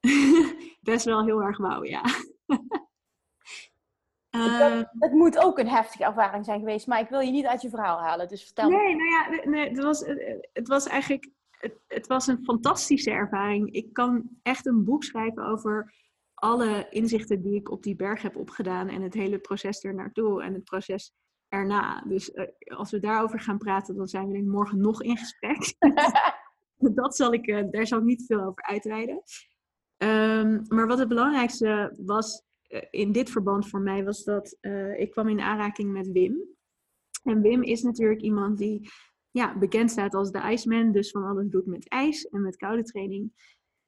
[0.80, 2.02] Best wel heel erg wauw, ja.
[4.36, 7.62] Uh, het moet ook een heftige ervaring zijn geweest, maar ik wil je niet uit
[7.62, 9.02] je verhaal halen, dus vertel nee, me.
[9.02, 10.04] Nou ja, nee, het, was,
[10.52, 11.30] het was eigenlijk
[11.62, 13.72] het, het was een fantastische ervaring.
[13.72, 15.94] Ik kan echt een boek schrijven over
[16.42, 20.42] alle inzichten die ik op die berg heb opgedaan en het hele proces er naartoe
[20.42, 21.12] en het proces
[21.48, 22.04] erna.
[22.08, 25.16] Dus uh, als we daarover gaan praten, dan zijn we denk ik morgen nog in
[25.16, 25.74] gesprek.
[27.00, 29.22] dat zal ik, uh, daar zal ik niet veel over uitweiden.
[29.96, 34.56] Um, maar wat het belangrijkste was uh, in dit verband voor mij, was dat
[34.96, 36.42] ik kwam in aanraking met Wim.
[37.22, 38.88] En Wim is natuurlijk iemand die
[39.30, 42.82] ja, bekend staat als de Iceman, dus van alles doet met ijs en met koude
[42.82, 43.32] training.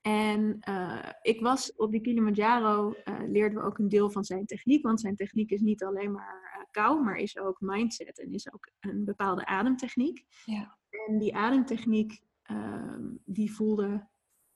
[0.06, 4.46] En uh, ik was op die Kilimanjaro, uh, leerden we ook een deel van zijn
[4.46, 4.82] techniek.
[4.82, 8.52] Want zijn techniek is niet alleen maar uh, kou, maar is ook mindset en is
[8.52, 10.24] ook een bepaalde ademtechniek.
[10.44, 10.78] Ja.
[10.90, 14.08] En die ademtechniek, ehm, die, voelde,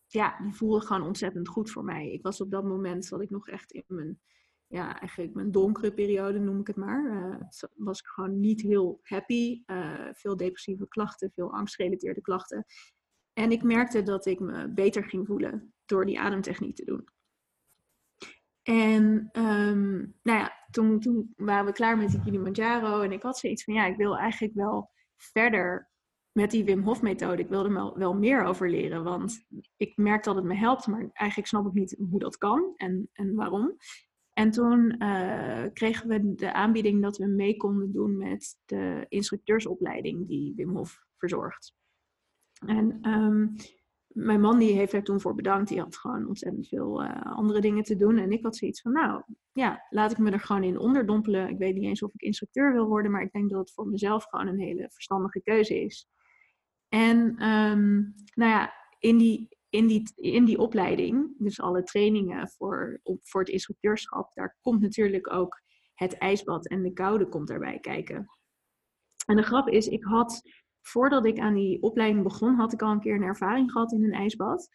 [0.07, 2.13] ja, die voelde gewoon ontzettend goed voor mij.
[2.13, 4.21] Ik was op dat moment, zat ik nog echt in mijn,
[4.67, 7.39] ja, eigenlijk mijn donkere periode, noem ik het maar.
[7.75, 9.63] was ik gewoon niet heel happy.
[10.13, 12.65] veel depressieve klachten, veel angstgerelateerde klachten.
[13.39, 17.09] En ik merkte dat ik me beter ging voelen door die ademtechniek te doen.
[18.63, 23.39] En um, nou ja, toen, toen waren we klaar met die Kilimanjaro en ik had
[23.39, 25.91] zoiets van ja, ik wil eigenlijk wel verder
[26.33, 27.43] met die Wim Hof methode.
[27.43, 29.47] Ik wilde er wel, meer over leren, want
[29.77, 33.09] ik merk dat het me helpt, maar eigenlijk snap ik niet hoe dat kan en,
[33.13, 33.77] en waarom.
[34.33, 40.29] En toen uh, kregen we de aanbieding dat we mee konden doen met de instructeursopleiding
[40.29, 41.77] die Wim Hof verzorgt.
[42.67, 43.55] En um,
[44.09, 45.69] mijn man die heeft er toen voor bedankt.
[45.69, 48.19] Die had gewoon ontzettend veel uh, andere dingen te doen.
[48.19, 51.49] En ik had zoiets van, nou ja, laat ik me er gewoon in onderdompelen.
[51.49, 53.87] Ik weet niet eens of ik instructeur wil worden, maar ik denk dat het voor
[53.87, 56.09] mezelf gewoon een hele verstandige keuze is.
[56.89, 57.19] En
[57.49, 63.41] um, nou ja, in die, in, die, in die opleiding, dus alle trainingen voor, voor
[63.41, 65.63] het instructeurschap, daar komt natuurlijk ook
[65.95, 68.27] het ijsbad en de koude komt daarbij kijken.
[69.27, 70.43] En de grap is, ik had
[70.89, 74.05] voordat ik aan die opleiding begon, had ik al een keer een ervaring gehad in
[74.05, 74.69] een ijsbad.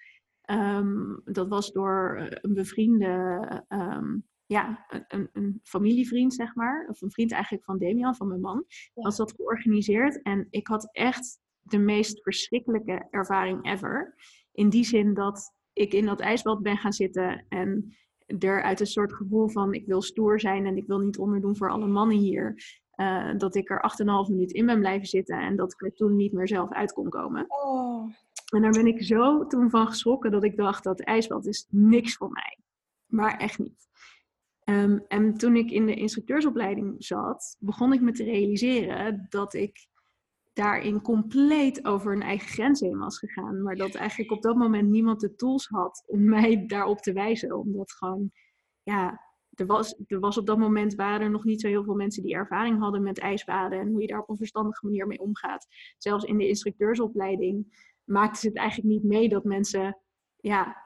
[0.51, 6.87] Um, dat was door eh, een bevriende, um, ja, een, een, familievriend, zeg maar.
[6.89, 8.63] Of een vriend eigenlijk van Damian, van mijn man.
[8.67, 9.01] Ja.
[9.01, 10.21] Was dat georganiseerd.
[10.21, 14.15] En ik had echt de meest verschrikkelijke ervaring ever.
[14.51, 17.95] In die zin dat ik in dat ijsbad ben gaan zitten en
[18.39, 21.57] er uit een soort gevoel van ik wil stoer zijn en ik wil niet onderdoen
[21.57, 22.55] voor alle mannen hier.
[22.95, 23.91] Uh, dat ik er
[24.25, 26.93] 8,5 minuut in ben blijven zitten en dat ik er toen niet meer zelf uit
[26.93, 27.45] kon komen.
[27.47, 28.13] Oh.
[28.53, 32.15] En daar ben ik zo toen van geschrokken dat ik dacht dat ijsbad is niks
[32.15, 32.57] voor mij.
[33.05, 33.87] Maar echt niet.
[34.65, 39.87] Um, en toen ik in de instructeursopleiding zat, begon ik me te realiseren dat ik
[40.53, 43.61] daarin compleet over een eigen grens heen was gegaan.
[43.61, 47.57] Maar dat eigenlijk op dat moment niemand de tools had om mij daarop te wijzen.
[47.57, 48.31] Omdat gewoon,
[48.83, 49.21] ja,
[49.55, 52.23] er, was, er was op dat moment waren er nog niet zo heel veel mensen
[52.23, 55.67] die ervaring hadden met ijsbaden en hoe je daar op een verstandige manier mee omgaat.
[55.97, 59.97] Zelfs in de instructeursopleiding maakten ze het eigenlijk niet mee dat mensen,
[60.37, 60.83] ja,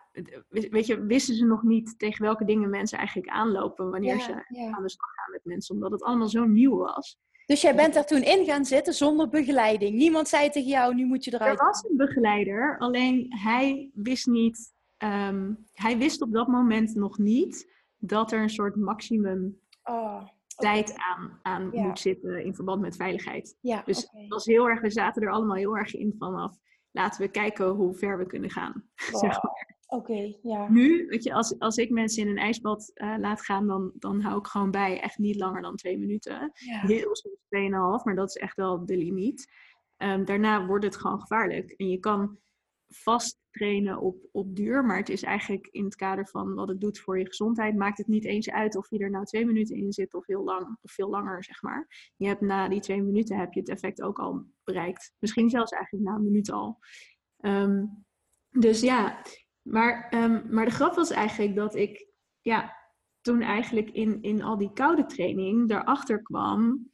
[0.70, 4.32] weet je, wisten ze nog niet tegen welke dingen mensen eigenlijk aanlopen wanneer ze
[4.74, 7.18] aan de slag gaan met mensen, omdat het allemaal zo nieuw was.
[7.46, 9.96] Dus jij bent er toen in gaan zitten zonder begeleiding.
[9.96, 11.60] Niemand zei tegen jou, nu moet je eruit.
[11.60, 17.18] Er was een begeleider, alleen hij wist niet, ehm, hij wist op dat moment nog
[17.18, 22.96] niet dat er een soort maximum oh, tijd aan, aan moet zitten in verband met
[22.96, 23.58] veiligheid.
[23.62, 26.58] Ja, dus was heel erg, we zaten er allemaal heel erg in vanaf,
[26.92, 28.84] laten we kijken hoe ver we kunnen gaan.
[29.22, 29.76] zeg maar.
[29.88, 30.70] Oké, ja.
[30.70, 34.22] Nu, weet je, als, als ik mensen in een ijsbad uh, laat gaan, dan, dan
[34.22, 36.52] hou ik gewoon bij echt niet langer dan twee minuten.
[36.54, 36.80] Ja.
[36.80, 39.52] Heel soms tweeënhalf, maar dat is echt wel de limiet.
[39.98, 41.72] Um, daarna wordt het gewoon gevaarlijk.
[41.72, 42.38] En je kan
[42.88, 46.82] vast trainen op, op duur, maar het is eigenlijk in het kader van wat het
[46.82, 49.76] doet voor je gezondheid, maakt het niet eens uit of je er nou twee minuten
[49.76, 52.12] in zit of heel lang of veel langer, zeg maar.
[52.16, 55.14] Je hebt na die twee minuten heb je het effect ook al bereikt.
[55.20, 56.80] Misschien zelfs eigenlijk na een minuut al.
[57.40, 58.06] Um,
[58.50, 59.22] dus ja,
[59.62, 62.08] maar, um, maar de grap was eigenlijk dat ik
[62.42, 62.76] ja,
[63.22, 66.90] toen eigenlijk in, in al die koude training daarachter kwam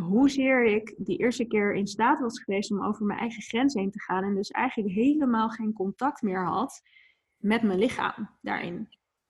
[0.00, 3.90] hoezeer ik die eerste keer in staat was geweest om over mijn eigen grens heen
[3.90, 4.24] te gaan.
[4.24, 6.82] En dus eigenlijk helemaal geen contact meer had
[7.36, 8.88] met mijn lichaam daarin.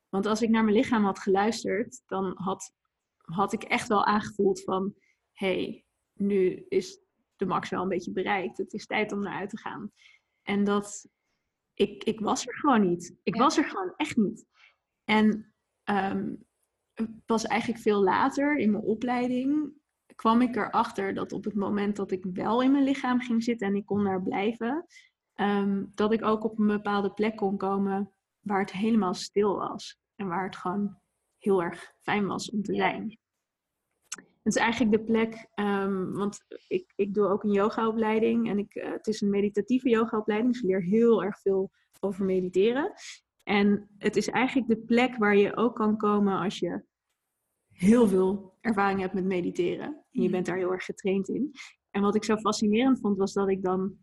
[0.09, 2.73] Want als ik naar mijn lichaam had geluisterd, dan had,
[3.17, 4.95] had ik echt wel aangevoeld van...
[5.33, 7.01] hey, nu is
[7.37, 8.59] de max wel een beetje bereikt.
[8.59, 9.93] Het is tijd om naar uit te gaan.
[10.43, 11.09] En dat,
[11.75, 13.17] ik, ik was er gewoon niet.
[13.23, 14.47] Ik was er gewoon echt niet.
[15.05, 16.47] En um,
[17.27, 19.73] pas eigenlijk veel later in mijn opleiding
[20.15, 23.67] kwam ik erachter dat op het moment dat ik wel in mijn lichaam ging zitten
[23.67, 24.87] en ik kon daar blijven,
[25.35, 29.99] um, dat ik ook op een bepaalde plek kon komen waar het helemaal stil was.
[30.15, 30.97] En waar het gewoon
[31.39, 33.19] heel erg fijn was om te zijn.
[34.43, 38.75] Het is eigenlijk de plek, um, want ik, ik doe ook een yogaopleiding en ik,
[38.75, 42.93] uh, het is een meditatieve yogaopleiding, dus ik leer heel erg veel over mediteren.
[43.43, 46.85] En het is eigenlijk de plek waar je ook kan komen als je
[47.75, 49.87] heel veel ervaring hebt met mediteren.
[49.87, 50.31] En je mhm.
[50.31, 51.51] bent daar heel erg getraind in.
[51.91, 53.99] En wat ik zo fascinerend vond, was dat ik dan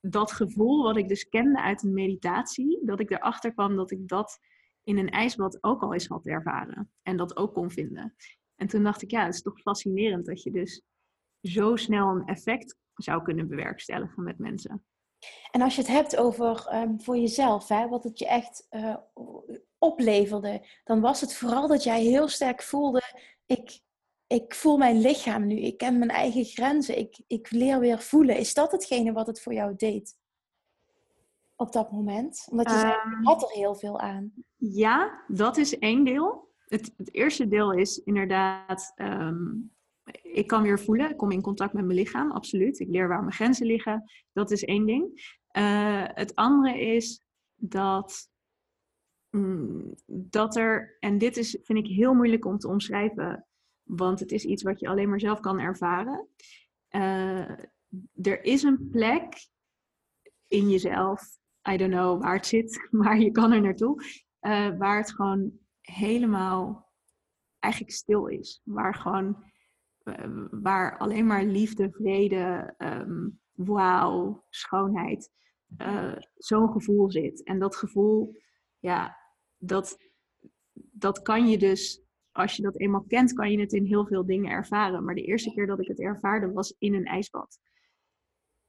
[0.00, 4.08] dat gevoel wat ik dus kende uit een meditatie, dat ik erachter kwam dat ik
[4.08, 4.38] dat
[4.82, 6.92] in een ijsbad ook al eens had ervaren.
[7.02, 8.14] En dat ook kon vinden.
[8.54, 10.82] En toen dacht ik, ja, het is toch fascinerend dat je dus
[11.40, 14.84] zo snel een effect zou kunnen bewerkstelligen met mensen.
[15.50, 18.96] En als je het hebt over um, voor jezelf, hè, wat het je echt uh,
[19.78, 23.02] opleverde, dan was het vooral dat jij heel sterk voelde:
[23.46, 23.80] ik,
[24.26, 28.36] ik voel mijn lichaam nu, ik ken mijn eigen grenzen, ik, ik leer weer voelen.
[28.36, 30.16] Is dat hetgene wat het voor jou deed?
[31.56, 32.46] Op dat moment?
[32.50, 34.32] Omdat je zei, je ehm, had er heel veel aan.
[34.56, 36.48] Ja, dat is één deel.
[36.66, 39.72] Het, het eerste deel is inderdaad, um,
[40.38, 42.78] ik kan weer voelen, ik kom in contact met mijn lichaam, absoluut.
[42.78, 45.36] Ik leer waar mijn grenzen liggen, dat is één ding.
[45.52, 47.22] Uh, het andere is
[47.54, 48.28] dat
[49.30, 53.46] Mm, dat er, en dit is, vind ik heel moeilijk om te omschrijven,
[53.82, 56.28] want het is iets wat je alleen maar zelf kan ervaren.
[56.90, 57.50] Uh,
[58.22, 59.48] er is een plek
[60.46, 61.22] in jezelf,
[61.70, 64.02] I don't know waar het zit, maar je kan er naartoe,
[64.40, 66.92] uh, waar het gewoon helemaal
[67.58, 68.60] eigenlijk stil is.
[68.64, 69.44] Waar gewoon,
[70.50, 75.30] waar alleen maar liefde, vrede, um, wauw, schoonheid,
[76.36, 77.42] zo'n gevoel zit.
[77.44, 78.36] En dat gevoel
[78.78, 79.18] ja,
[79.56, 79.98] dat,
[80.72, 84.26] dat kan je dus, als je dat eenmaal kent, kan je het in heel veel
[84.26, 85.04] dingen ervaren.
[85.04, 87.58] Maar de eerste keer dat ik het ervaarde was in een ijsbad.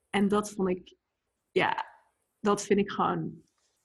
[0.09, 0.95] En dat vond ik,
[1.51, 1.85] ja,
[2.39, 3.41] dat vind ik gewoon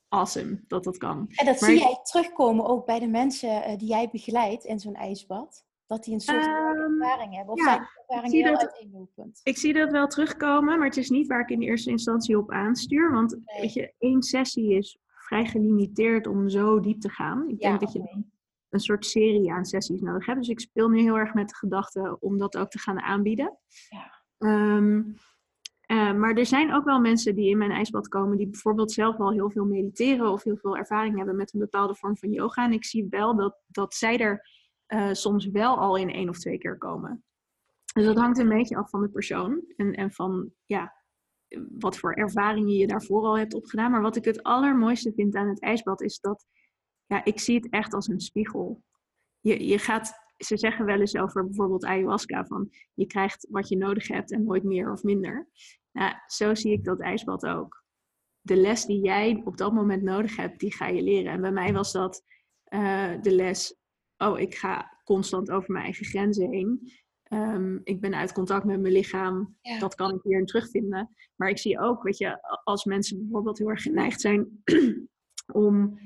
[0.09, 1.27] awesome dat dat kan.
[1.29, 4.95] En dat zie jij terugkomen ook bij de mensen eh, die jij begeleidt in zo'n
[4.95, 5.64] ijsbad?
[5.87, 6.53] Dat die een soort um,
[7.05, 7.55] ervaring hebben?
[7.55, 9.40] Of ja, zijn ervaring heel dat, uiteenlopend?
[9.43, 12.38] Ik zie dat wel terugkomen, maar het is niet waar ik in de eerste instantie
[12.38, 13.12] op aanstuur.
[13.12, 17.49] Want weet je, één sessie is vrij gelimiteerd om zo diep te gaan.
[17.49, 18.25] Ik denk dat je
[18.69, 20.38] een soort serie aan sessies nodig hebt.
[20.38, 23.59] Dus ik speel nu heel erg met de gedachte om dat ook te gaan aanbieden.
[23.88, 24.23] Ja.
[24.38, 25.03] Ehm,
[25.81, 29.19] eh, maar er zijn ook wel mensen die in mijn ijsbad komen, die bijvoorbeeld zelf
[29.19, 32.64] al heel veel mediteren of heel veel ervaring hebben met een bepaalde vorm van yoga.
[32.64, 34.49] En ik zie wel dat, dat zij er
[34.95, 37.24] uh, soms wel al in één of twee keer komen.
[37.95, 40.95] Dus dat hangt een beetje af van de persoon en, en van ja,
[41.78, 43.90] wat voor ervaringen je daarvoor al hebt opgedaan.
[43.90, 46.47] Maar wat ik het allermooiste vind aan het ijsbad is dat
[47.07, 48.82] ja, ik zie het echt als een spiegel.
[49.40, 53.76] Je, je gaat, ze zeggen wel eens over bijvoorbeeld ayahuasca van je krijgt wat je
[53.76, 55.49] nodig hebt en nooit meer of minder.
[55.92, 57.84] Nou, zo zie ik dat ijsbad ook.
[58.40, 61.32] De les die jij op dat moment nodig hebt, die ga je leren.
[61.32, 62.22] En bij mij was dat
[62.68, 63.76] uh, de les
[64.17, 66.93] oh, ik ga constant over mijn eigen grenzen heen.
[67.23, 69.57] Ehm, ik ben uit contact met mijn lichaam.
[69.79, 71.15] Dat kan ik hierin terugvinden.
[71.37, 74.62] Maar ik zie ook, weet je, als mensen bijvoorbeeld heel erg geneigd zijn
[75.53, 75.99] om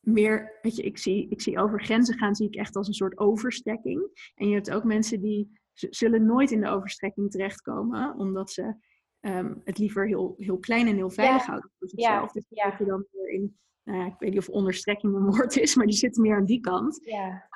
[0.00, 2.94] meer, weet je, ik zie, ik zie over grenzen gaan, zie ik echt als een
[2.94, 4.32] soort overstrekking.
[4.34, 8.74] En je hebt ook mensen die zullen nooit in de overstrekking terechtkomen, omdat ze
[9.20, 12.34] ehm, het liever heel, heel klein en heel veilig houden voor zichzelf.
[12.34, 12.40] Ja.
[12.40, 12.76] Dus ja.
[12.78, 15.86] je dan weer in, nou ja, ik weet niet of onderstrekking een woord is, maar
[15.86, 17.00] die zitten meer aan die kant.
[17.04, 17.48] Ja.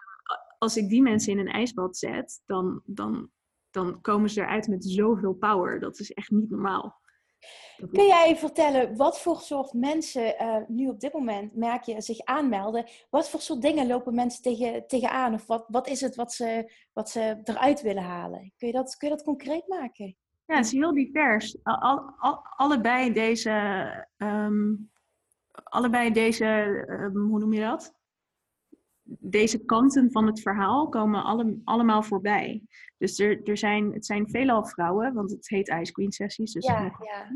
[0.59, 3.31] Als ik die mensen in een ijsbad zet, dan, dan,
[3.71, 5.81] dan komen ze eruit met zoveel power.
[5.81, 7.01] Dat is echt niet normaal.
[7.91, 12.21] Kun jij vertellen wat voor soort mensen uh, nu op dit moment merk je zich
[12.21, 12.87] aanmelden?
[13.11, 15.35] Wat voor soort dingen lopen mensen tegen, tegenaan?
[15.35, 18.53] Of wat, wat is het wat ze, wat ze eruit willen halen?
[18.57, 20.17] Kun je dat, kun je dat concreet maken?
[20.47, 21.57] Ja, het is heel divers.
[21.63, 23.51] Al, al, allebei deze,
[24.17, 24.92] um,
[25.53, 26.47] allebei deze
[26.89, 27.95] um, hoe noem je dat?
[29.05, 32.63] Deze kanten van het verhaal komen alle, allemaal voorbij.
[32.99, 36.53] Dus er, er zijn, het zijn veelal vrouwen, want het heet Ice Queen sessies.
[36.53, 37.27] Dus ja, ja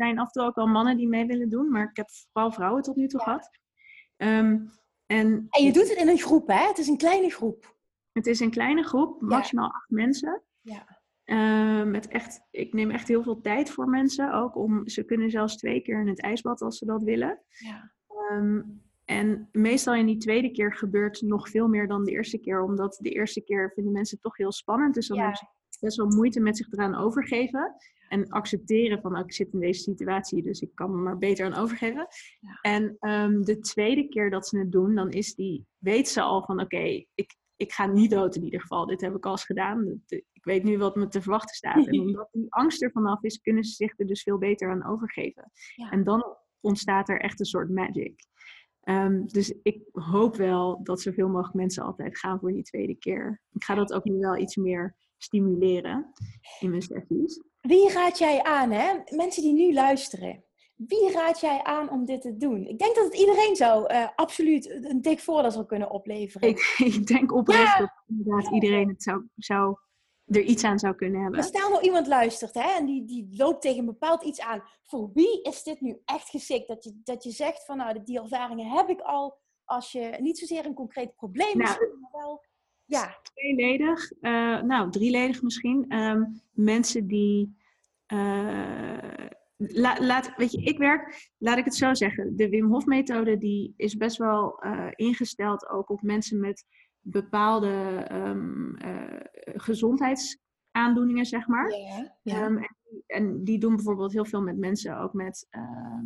[0.00, 2.52] zijn af en toe ook wel mannen die mee willen doen, maar ik heb vooral
[2.52, 3.50] vrouwen tot nu toe gehad.
[4.16, 4.70] Um,
[5.06, 6.66] en, en je doet het in een groep, hè?
[6.66, 7.78] Het is een kleine groep.
[8.12, 10.42] Het is een kleine groep, maximaal acht mensen.
[10.60, 10.99] Ja.
[11.32, 14.56] Um, met echt, ik neem echt heel veel tijd voor mensen ook.
[14.56, 17.40] Om, ze kunnen zelfs twee keer in het ijsbad als ze dat willen.
[17.48, 17.92] Ja.
[18.30, 22.62] Um, en meestal in die tweede keer gebeurt nog veel meer dan de eerste keer.
[22.62, 24.94] Omdat de eerste keer vinden mensen toch heel spannend.
[24.94, 25.22] Dus dan ja.
[25.22, 27.74] hebben ze best wel moeite met zich eraan overgeven.
[28.08, 31.46] En accepteren van, oh, ik zit in deze situatie, dus ik kan me maar beter
[31.46, 32.06] aan overgeven.
[32.60, 36.44] En um, de tweede keer dat ze het doen, dan is die, weet ze al
[36.44, 38.86] van, oké, ik, ik ga niet dood in ieder geval.
[38.86, 40.02] Dit heb ik al eens gedaan.
[40.40, 41.86] Ik weet nu wat me te verwachten staat.
[41.86, 44.86] En omdat die angst er vanaf is, kunnen ze zich er dus veel beter aan
[44.86, 45.52] overgeven.
[45.90, 48.28] En dan ontstaat er echt een soort magic.
[48.84, 53.40] Um, dus ik hoop wel dat zoveel mogelijk mensen altijd gaan voor die tweede keer.
[53.52, 56.12] Ik ga dat ook nu wel iets meer stimuleren
[56.60, 57.42] in mijn sessies.
[57.60, 58.92] Wie raad jij aan, hè?
[59.16, 60.44] Mensen die nu luisteren.
[60.76, 62.66] Wie raad jij aan om dit te doen?
[62.66, 66.48] Ik denk dat het iedereen zou uh, absoluut een dik voordeel zou kunnen opleveren.
[66.48, 69.76] Ik, ik denk oprecht dat inderdaad iedereen het zou, zou,
[70.30, 71.38] er iets aan zou kunnen hebben.
[71.38, 74.62] Maar stel nou iemand luistert hè, en die, die loopt tegen een bepaald iets aan.
[74.84, 76.68] Voor wie is dit nu echt geschikt?
[76.68, 79.38] Dat je, dat je zegt van nou, die ervaringen heb ik al.
[79.64, 82.44] Als je niet zozeer een concreet probleem nou, maar wel
[82.90, 83.18] ja.
[83.22, 85.94] Tweeledig, uh, nou drieledig misschien.
[85.96, 87.58] Um, mensen die.
[88.12, 89.26] Uh,
[89.98, 92.36] laat, weet je, ik werk, laat ik het zo zeggen.
[92.36, 96.64] De Wim Hof methode die is best wel uh, ingesteld ook op mensen met
[97.00, 98.74] bepaalde um,
[99.44, 101.72] gezondheidsaandoeningen, zeg maar.
[102.22, 102.76] Um, en,
[103.06, 105.48] en, die doen bijvoorbeeld heel veel met mensen ook met,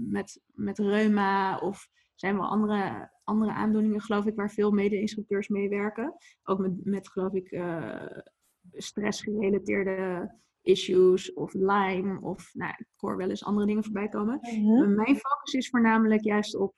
[0.09, 5.69] met, met reuma of zijn wel andere, andere aandoeningen, geloof ik, waar veel mede-instructeurs mee
[5.69, 6.15] werken.
[6.43, 8.07] Ook met, met geloof ik, uh,
[8.73, 10.31] stressgerelateerde
[10.63, 14.39] issues of Lyme of, nou, ik hoor wel eens andere dingen voorbij komen.
[14.41, 14.95] Mhm.
[14.95, 16.75] Mijn focus is voornamelijk juist op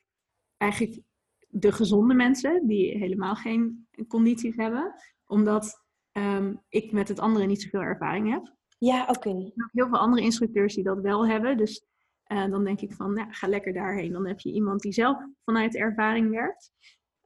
[0.57, 1.01] eigenlijk
[1.47, 4.93] de gezonde mensen die helemaal geen condities hebben,
[5.25, 5.85] omdat
[6.17, 8.55] um, ik met het andere niet zoveel ervaring heb.
[8.77, 9.29] Ja, oké.
[9.29, 9.33] Okay.
[9.33, 11.85] Er zijn heel veel andere instructeurs die dat wel hebben, dus
[12.27, 14.11] uh, dan denk ik van, nou, ga lekker daarheen.
[14.11, 16.71] Dan heb je iemand die zelf vanuit ervaring werkt.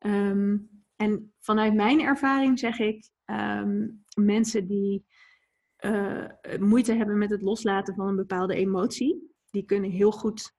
[0.05, 5.05] Um, en vanuit mijn ervaring zeg ik, um, mensen die
[5.85, 6.25] uh,
[6.59, 10.53] moeite hebben met het loslaten van een bepaalde emotie, die kunnen heel goed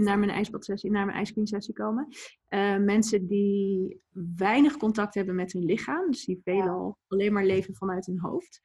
[0.00, 2.08] naar mijn ijsbadsessie, naar mijn ijscreamsessie komen.
[2.48, 4.02] Uh, mensen die
[4.36, 8.60] weinig contact hebben met hun lichaam, dus die veelal alleen maar leven vanuit hun hoofd.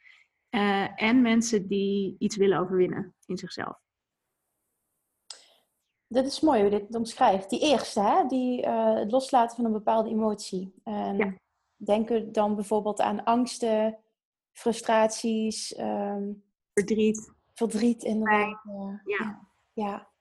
[0.50, 3.84] Uh, en mensen die iets willen overwinnen in zichzelf.
[6.08, 7.50] Dit is mooi hoe je dit omschrijft.
[7.50, 8.28] Die eerste, hè?
[8.28, 10.74] Die, uh, het loslaten van een bepaalde emotie.
[10.84, 11.34] En ja.
[11.78, 13.98] Denken dan bijvoorbeeld aan angsten,
[14.52, 15.78] frustraties.
[15.80, 17.34] Um, verdriet.
[17.54, 18.62] Verdriet, inderdaad.
[18.64, 19.02] Ja.
[19.06, 19.48] ja.
[19.74, 20.14] ja.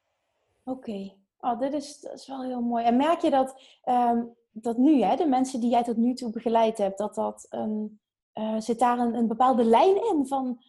[0.64, 1.16] Oké.
[1.38, 2.84] Oh, dit is, dat is wel heel mooi.
[2.84, 6.30] En merk je dat, um, dat nu, hè, de mensen die jij tot nu toe
[6.30, 8.00] begeleid hebt, dat dat een,
[8.34, 10.62] uh, zit daar een, een bepaalde lijn in van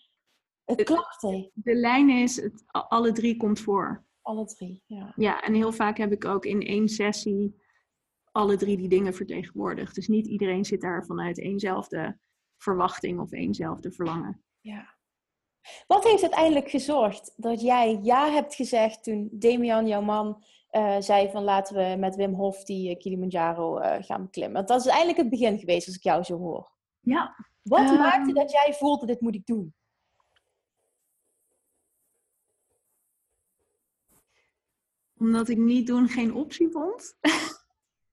[0.64, 1.52] het klachten?
[1.54, 4.06] De lijn is, het, alle drie komt voor.
[4.22, 5.14] Alle drie, ja.
[5.16, 7.64] Ja, en heel vaak heb ik ook in één sessie
[8.32, 9.96] alle drie die dingen vertegenwoordigd.
[9.96, 12.20] Dus niet iedereen zit daar vanuit éénzelfde
[12.58, 14.44] verwachting of éénzelfde verlangen.
[14.60, 14.95] Ja.
[15.88, 21.30] Wat heeft uiteindelijk gezorgd dat jij ja hebt gezegd toen Damian, jouw man, uh, zei
[21.32, 24.56] van laten we met Wim Hof die uh, Kilimanjaro uh, gaan klimmen?
[24.56, 26.72] Want dat is eigenlijk het begin geweest als ik jou zo hoor.
[27.00, 27.36] Ja.
[27.62, 29.74] Wat maakte dat jij voelde dit moet ik doen?
[35.18, 37.18] Omdat ik niet doen geen optie vond.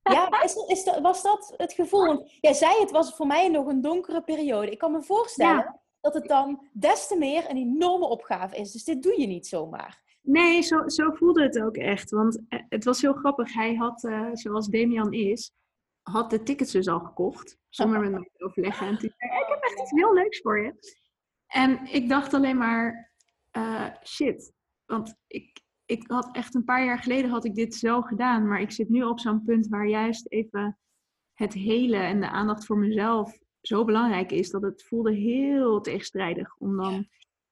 [0.03, 2.07] Ja, is, is was dat het gevoel?
[2.07, 4.71] Want jij zei het was voor mij nog een donkere periode.
[4.71, 8.73] Ik kan me voorstellen dat het dan des te meer een enorme opgave is.
[8.73, 10.03] Dus dit doe je niet zomaar.
[10.23, 12.11] Nee, zo, zo voelde het ook echt.
[12.11, 13.55] Want eh, het was heel grappig.
[13.55, 15.53] Hij had, uh, zoals Damian is,
[16.03, 17.59] had de tickets dus al gekocht.
[17.69, 18.87] Zonder met mij te overleggen.
[18.87, 20.75] En toen zei ik heb echt iets heel leuks voor je.
[21.47, 23.13] En ik dacht alleen maar,
[23.57, 24.53] uh, shit.
[24.85, 28.49] Want ik, ik had echt een paar jaar geleden had ik dit zo gedaan.
[28.49, 30.79] Maar ik zit nu op zo'n punt waar juist even
[31.33, 34.51] het hele en de aandacht voor mezelf zo belangrijk is.
[34.51, 37.09] Dat het voelde heel tegenstrijdig om dan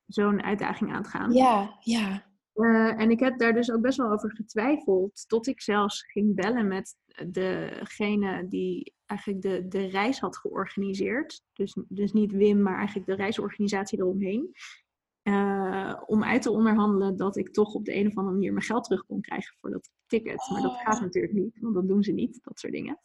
[0.07, 1.33] zo'n uitdaging aan te gaan.
[1.33, 2.29] Ja, ja.
[2.55, 5.29] Uh, en ik heb daar dus ook best wel over getwijfeld.
[5.29, 6.97] Tot ik zelfs ging bellen met
[7.27, 11.43] degene die eigenlijk de, de reis had georganiseerd.
[11.53, 14.51] Dus, dus niet Wim, maar eigenlijk de reisorganisatie eromheen.
[15.23, 18.65] Uh, om uit te onderhandelen dat ik toch op de een of andere manier mijn
[18.65, 20.49] geld terug kon krijgen voor dat ticket.
[20.53, 21.01] Maar dat gaat oh.
[21.01, 22.99] natuurlijk niet, want dat doen ze niet, dat soort dingen.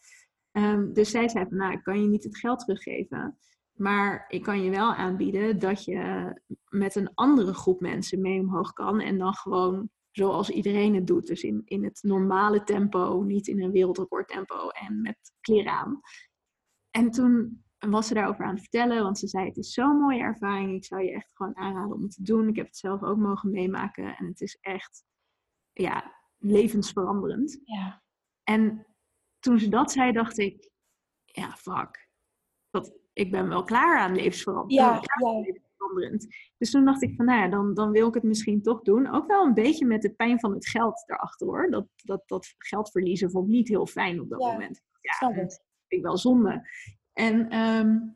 [0.58, 3.38] Um, dus zij zei van, nou, ik kan je niet het geld teruggeven.
[3.72, 6.34] Maar ik kan je wel aanbieden dat je
[6.70, 9.02] met een andere groep mensen mee omhoog kan.
[9.02, 11.28] En dan gewoon zoals iedereen het doet.
[11.28, 16.00] Dus in, in het normale tempo, niet in een wereldrecord tempo en met kleren aan.
[16.92, 20.20] En toen was ze daarover aan het vertellen, want ze zei: Het is zo'n mooie
[20.20, 20.76] ervaring.
[20.76, 22.48] Ik zou je echt gewoon aanraden om het te doen.
[22.48, 25.04] Ik heb het zelf ook mogen meemaken en het is echt
[25.74, 27.60] ja, levensveranderend.
[27.64, 28.04] Ja.
[28.44, 28.86] En
[29.46, 30.70] toen ze dat zei, dacht ik:
[31.24, 32.10] Ja, fuck.
[32.70, 35.06] Dat, ik ben wel klaar aan levensveranderend.
[35.22, 36.54] Ja, ja.
[36.58, 39.08] Dus toen dacht ik van, nou ja, dan, dan wil ik het misschien toch doen.
[39.08, 41.70] Ook wel een beetje met de pijn van het geld erachter hoor.
[41.70, 44.82] Dat, dat, dat geld verliezen vond ik niet heel fijn op dat moment.
[45.00, 46.70] Ja, dat vind ik wel zonde.
[47.14, 48.16] En, um,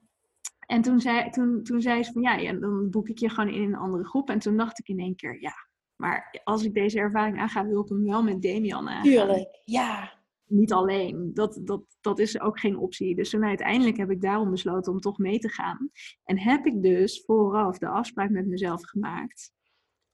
[0.60, 3.54] en toen, zei, toen, toen zei ze van, ja, ja, dan boek ik je gewoon
[3.54, 4.30] in een andere groep.
[4.30, 5.54] En toen dacht ik in één keer, ja,
[5.96, 9.04] maar als ik deze ervaring aanga, wil ik hem wel met Damian aangaan.
[9.04, 10.19] Tuurlijk, ja
[10.50, 11.34] niet alleen.
[11.34, 13.16] Dat, dat, dat is ook geen optie.
[13.16, 15.89] Dus toen uiteindelijk heb ik daarom besloten om toch mee te gaan.
[16.24, 19.52] En heb ik dus vooraf de afspraak met mezelf gemaakt.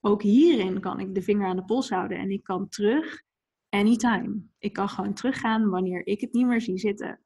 [0.00, 3.22] Ook hierin kan ik de vinger aan de pols houden en ik kan terug
[3.68, 4.42] anytime.
[4.58, 7.20] Ik kan gewoon teruggaan wanneer ik het niet meer zie zitten.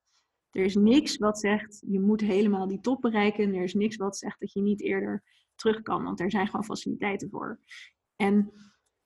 [0.50, 3.54] Er is niks wat zegt je moet helemaal die top bereiken.
[3.54, 5.22] Er is niks wat zegt dat je niet eerder
[5.54, 7.60] terug kan, want er zijn gewoon faciliteiten voor.
[8.16, 8.52] En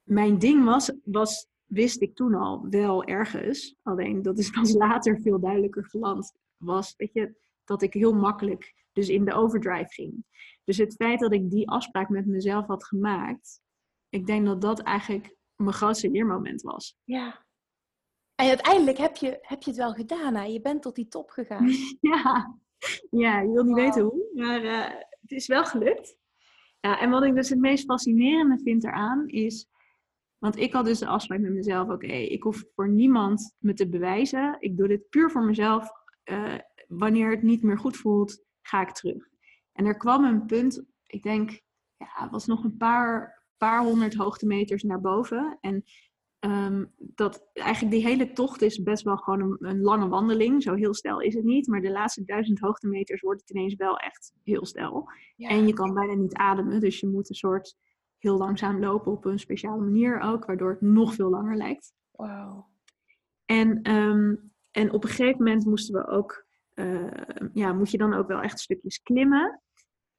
[0.02, 3.76] mijn ding was, was wist ik toen al wel ergens.
[3.82, 6.32] Alleen dat is pas later veel duidelijker geland.
[6.56, 7.34] Was weet je,
[7.64, 10.24] dat ik heel makkelijk dus in de overdrive ging.
[10.64, 13.60] Dus het feit dat ik die afspraak met mezelf had gemaakt,
[14.08, 16.96] ik denk dat dat eigenlijk mijn grootste leermoment was.
[17.04, 17.46] Ja.
[18.34, 20.34] En uiteindelijk heb je, heb je het wel gedaan.
[20.34, 20.44] Hè?
[20.44, 21.68] Je bent tot die top gegaan.
[22.12, 22.58] ja.
[23.10, 26.16] ja, je wil niet weten hoe, maar uh, het is wel gelukt.
[26.80, 29.68] Ja, en wat ik dus het meest fascinerende vind eraan is
[30.45, 33.88] want ik had dus de afspraak met mezelf: oké, ik hoef voor niemand me te
[33.88, 34.57] bewijzen.
[34.59, 35.88] Ik doe dit puur voor mezelf.
[36.24, 36.55] Uh,
[36.88, 39.28] wanneer het niet meer goed voelt, ga ik terug.
[39.72, 41.51] En er kwam een punt, ik denk,
[41.97, 45.59] ja, het was nog een paar, paar honderd hoogtemeters naar boven.
[45.61, 45.84] En
[46.40, 50.62] um, dat eigenlijk die hele tocht is best wel gewoon een, een, lange wandeling.
[50.62, 51.66] Zo heel snel is het niet.
[51.66, 55.09] Maar de laatste duizend hoogtemeters wordt het ineens wel echt heel snel.
[55.36, 56.80] En je kan bijna niet ademen.
[56.80, 57.76] Dus je moet een soort
[58.25, 61.93] heel langzaam lopen op een speciale manier ook, waardoor het nog veel langer lijkt.
[62.11, 62.68] Wauw.
[63.45, 64.35] En, ehm,
[64.70, 67.12] en op een gegeven moment moesten we ook, uh,
[67.53, 69.62] ja, moet je dan ook wel echt stukjes klimmen.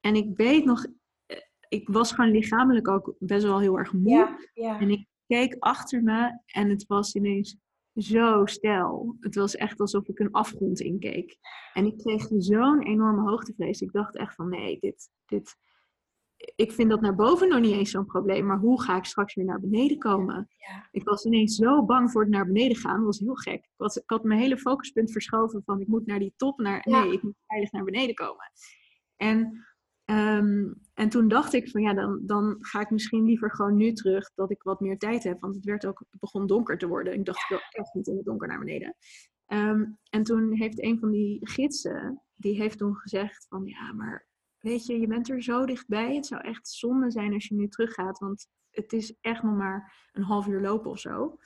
[0.00, 0.86] En ik weet nog,
[1.26, 1.36] eh,
[1.68, 4.10] ik was gewoon lichamelijk ook best wel heel erg moe.
[4.10, 4.80] Ja, ja.
[4.80, 7.56] En ik keek achter me en het was ineens
[7.94, 9.16] zo stijl.
[9.20, 11.38] Het was echt alsof ik een afgrond inkeek.
[11.72, 13.80] En ik kreeg zo'n enorme hoogtevrees.
[13.80, 15.56] Ik dacht echt van nee, dit, dit,
[16.36, 19.34] ik vind dat naar boven nog niet eens zo'n probleem, maar hoe ga ik straks
[19.34, 20.48] weer naar beneden komen?
[20.56, 20.88] Ja.
[20.90, 23.64] Ik was ineens zo bang voor het naar beneden gaan, dat was heel gek.
[23.64, 26.82] Ik had, ik had mijn hele focuspunt verschoven van ik moet naar die top, naar
[26.84, 28.50] nee, ik moet veilig naar beneden komen.
[29.16, 29.66] En,
[30.04, 33.92] um, en toen dacht ik van ja, dan, dan ga ik misschien liever gewoon nu
[33.92, 36.88] terug, dat ik wat meer tijd heb, want het, werd ook, het begon donker te
[36.88, 37.12] worden.
[37.12, 38.94] Ik dacht, ik wil echt niet in het donker naar beneden.
[39.46, 44.26] Um, en toen heeft een van die gidsen, die heeft toen gezegd van ja, maar
[44.66, 46.14] weet je, je bent er zo dichtbij.
[46.14, 50.08] Het zou echt zonde zijn als je nu teruggaat, want het is echt nog maar
[50.12, 51.38] een half uur lopen of zo.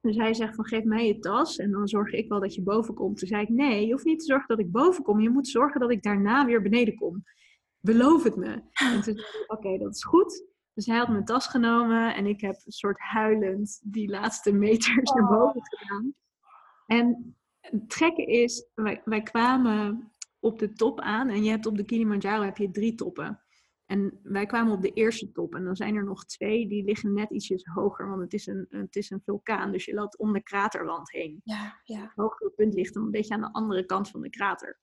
[0.00, 2.62] Dus hij zegt van geef mij je tas en dan zorg ik wel dat je
[2.62, 3.18] boven komt.
[3.18, 5.20] Toen zei ik nee, je hoeft niet te zorgen dat ik boven kom.
[5.20, 7.24] Je moet zorgen dat ik daarna weer beneden kom.
[7.80, 8.62] Beloof het me.
[8.72, 10.44] En toen zei ik oké, dat is goed.
[10.74, 15.12] Dus hij had mijn tas genomen en ik heb een soort huilend die laatste meters
[15.12, 16.14] naar boven gedaan.
[16.86, 20.12] En het gekke is, wij, wij kwamen
[20.46, 21.28] op de top aan.
[21.28, 23.40] En je hebt op de Kilimanjaro heb je drie toppen.
[23.86, 25.54] En wij kwamen op de eerste top.
[25.54, 28.08] En dan zijn er nog twee die liggen net ietsjes hoger.
[28.08, 29.72] Want het is een, het is een vulkaan.
[29.72, 31.40] Dus je loopt om de kraterwand heen.
[31.44, 32.00] Ja, ja.
[32.00, 34.80] Het hogere punt ligt dan een beetje aan de andere kant van de krater.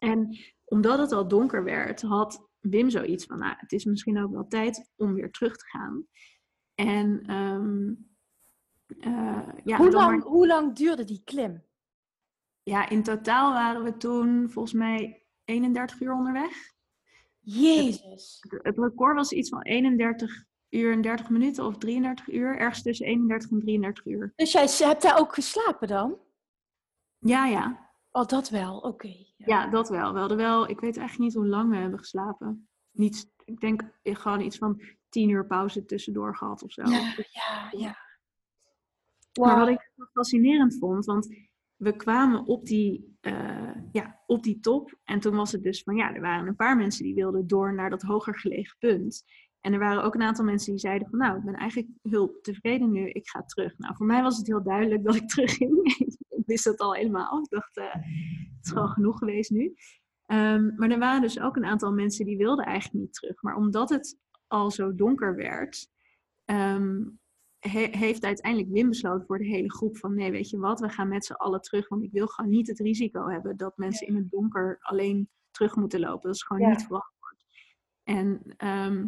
[0.00, 3.38] En omdat het al donker werd, had Wim zoiets van...
[3.38, 6.06] Nou, het is misschien ook wel tijd om weer terug te gaan.
[6.74, 7.88] En ehm,
[9.06, 11.62] uh, ja, hoe, lang, hoe lang duurde die klim?
[12.68, 16.72] Ja, in totaal waren we toen volgens mij 31 uur onderweg.
[17.40, 18.38] Jezus.
[18.48, 22.58] Het, het, record was iets van 31 uur en 30 minuten of 33 uur.
[22.58, 24.32] Ergens tussen 31 en 33 uur.
[24.36, 26.18] Dus jij hebt daar ook geslapen dan?
[27.18, 27.90] Ja, ja.
[28.10, 28.78] Oh, dat wel.
[28.78, 29.06] Oké.
[29.06, 29.46] ja.
[29.46, 29.66] ja.
[29.66, 30.12] dat wel.
[30.12, 32.68] We hadden wel, ik weet eigenlijk niet hoe lang we hebben geslapen.
[32.90, 36.82] Niet, ik denk gewoon iets van 10 uur pauze tussendoor gehad of zo.
[36.82, 37.96] Ja, ja, ja.
[39.40, 41.47] Maar wat ik fascinerend vond, want
[41.78, 44.98] we kwamen op die, uh, ja, op die top.
[45.04, 47.74] En toen was het dus van, ja, er waren een paar mensen die wilden door
[47.74, 49.24] naar dat hoger gelegen punt.
[49.60, 52.38] En er waren ook een aantal mensen die zeiden van, nou, ik ben eigenlijk heel
[52.40, 53.78] tevreden nu, ik ga terug.
[53.78, 55.94] Nou, voor mij was het heel duidelijk dat ik terugging.
[56.28, 57.40] ik wist dat al helemaal.
[57.40, 59.74] Ik dacht, uh, het is gewoon genoeg geweest nu.
[60.26, 63.42] Um, maar er waren dus ook een aantal mensen die wilden eigenlijk niet terug.
[63.42, 65.88] Maar omdat het al zo donker werd,
[66.44, 67.17] um,
[67.60, 71.08] heeft uiteindelijk Wim besloten voor de hele groep van nee, weet je wat, we gaan
[71.08, 74.16] met z'n allen terug, want ik wil gewoon niet het risico hebben dat mensen in
[74.16, 76.22] het donker alleen terug moeten lopen.
[76.22, 77.44] Dat is gewoon niet verantwoord.
[78.02, 79.06] En ehm,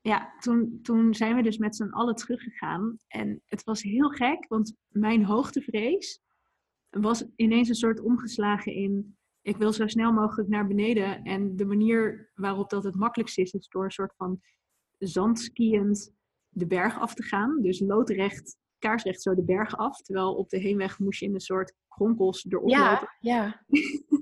[0.00, 4.46] ja, toen, toen zijn we dus met z'n allen teruggegaan en het was heel gek,
[4.48, 6.20] want mijn hoogtevrees
[6.90, 9.16] was ineens een soort omgeslagen in
[9.46, 13.52] ik wil zo snel mogelijk naar beneden en de manier waarop dat het makkelijkst is,
[13.52, 14.40] is door een soort van
[14.98, 16.14] zandskiënd
[16.56, 17.62] de berg af te gaan.
[17.62, 20.02] Dus loodrecht, kaarsrecht zo de berg af.
[20.02, 23.08] Terwijl op de heenweg moest je in een soort kronkels erop ja, lopen.
[23.20, 23.64] Ja,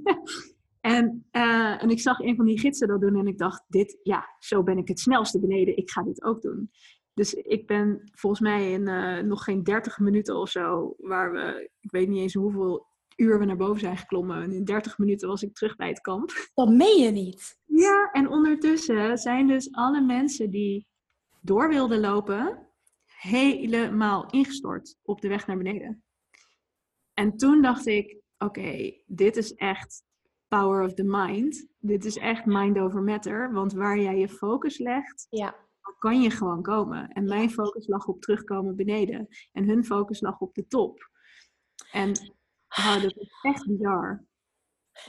[0.96, 3.98] en, uh, en ik zag een van die gidsen dat doen en ik dacht, dit,
[4.02, 5.76] ja, zo ben ik het snelste beneden.
[5.76, 6.70] Ik ga dit ook doen.
[7.14, 11.70] Dus ik ben volgens mij in uh, nog geen 30 minuten of zo, waar we,
[11.80, 14.42] ik weet niet eens hoeveel uur we naar boven zijn geklommen.
[14.42, 16.30] En in 30 minuten was ik terug bij het kamp.
[16.54, 17.58] Dat meen je niet.
[17.64, 20.86] Ja, en ondertussen zijn dus alle mensen die
[21.44, 22.68] door wilde lopen,
[23.04, 26.04] helemaal ingestort op de weg naar beneden.
[27.14, 30.02] En toen dacht ik, oké, dit is echt
[30.48, 31.66] power of the mind.
[31.78, 33.52] Dit is echt mind over matter.
[33.52, 35.56] Want waar jij je focus legt, ja.
[35.98, 37.08] kan je gewoon komen.
[37.08, 39.28] En mijn focus lag op terugkomen beneden.
[39.52, 41.10] En hun focus lag op de top.
[41.92, 42.10] En
[42.68, 44.24] oh, dat is echt bizar.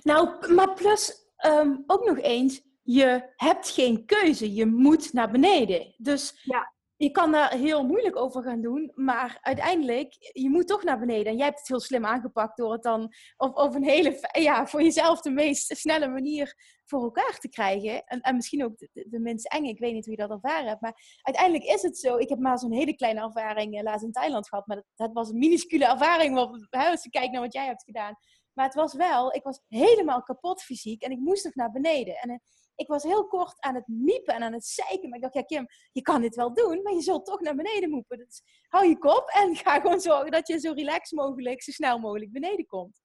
[0.04, 4.54] Nou, maar plus um, ook nog eens, je hebt geen keuze.
[4.54, 5.94] Je moet naar beneden.
[5.98, 6.74] Dus ja.
[6.96, 8.92] je kan daar heel moeilijk over gaan doen.
[8.96, 11.26] Maar uiteindelijk, je moet toch naar beneden.
[11.26, 14.68] En jij hebt het heel slim aangepakt door het dan op, op een hele, ja,
[14.68, 16.56] voor jezelf de meest snelle manier
[16.86, 18.04] voor elkaar te krijgen.
[18.04, 19.70] En, en misschien ook de, de, minst enge.
[19.70, 20.82] Ik weet niet hoe je dat ervaren hebt.
[20.82, 22.18] Maar uiteindelijk is het zo.
[22.18, 24.68] Ik heb maar zo'n hele kleine ervaring uh, laatst in Thailand gehad.
[24.68, 26.36] Maar dat, dat was een minuscule ervaring.
[26.36, 28.16] Wat, als je kijkt naar wat jij hebt gedaan.
[28.54, 31.02] Maar het was wel, ik was helemaal kapot fysiek.
[31.02, 32.16] En ik moest nog naar beneden.
[32.16, 32.42] En
[32.76, 35.10] ik was heel kort aan het miepen en aan het zeiken.
[35.10, 37.56] Maar ik dacht, ja Kim, je kan dit wel doen, maar je zult toch naar
[37.56, 38.18] beneden moepen.
[38.18, 42.00] Dus hou je kop en ga gewoon zorgen dat je zo relaxed mogelijk, zo snel
[42.00, 43.04] mogelijk beneden komt.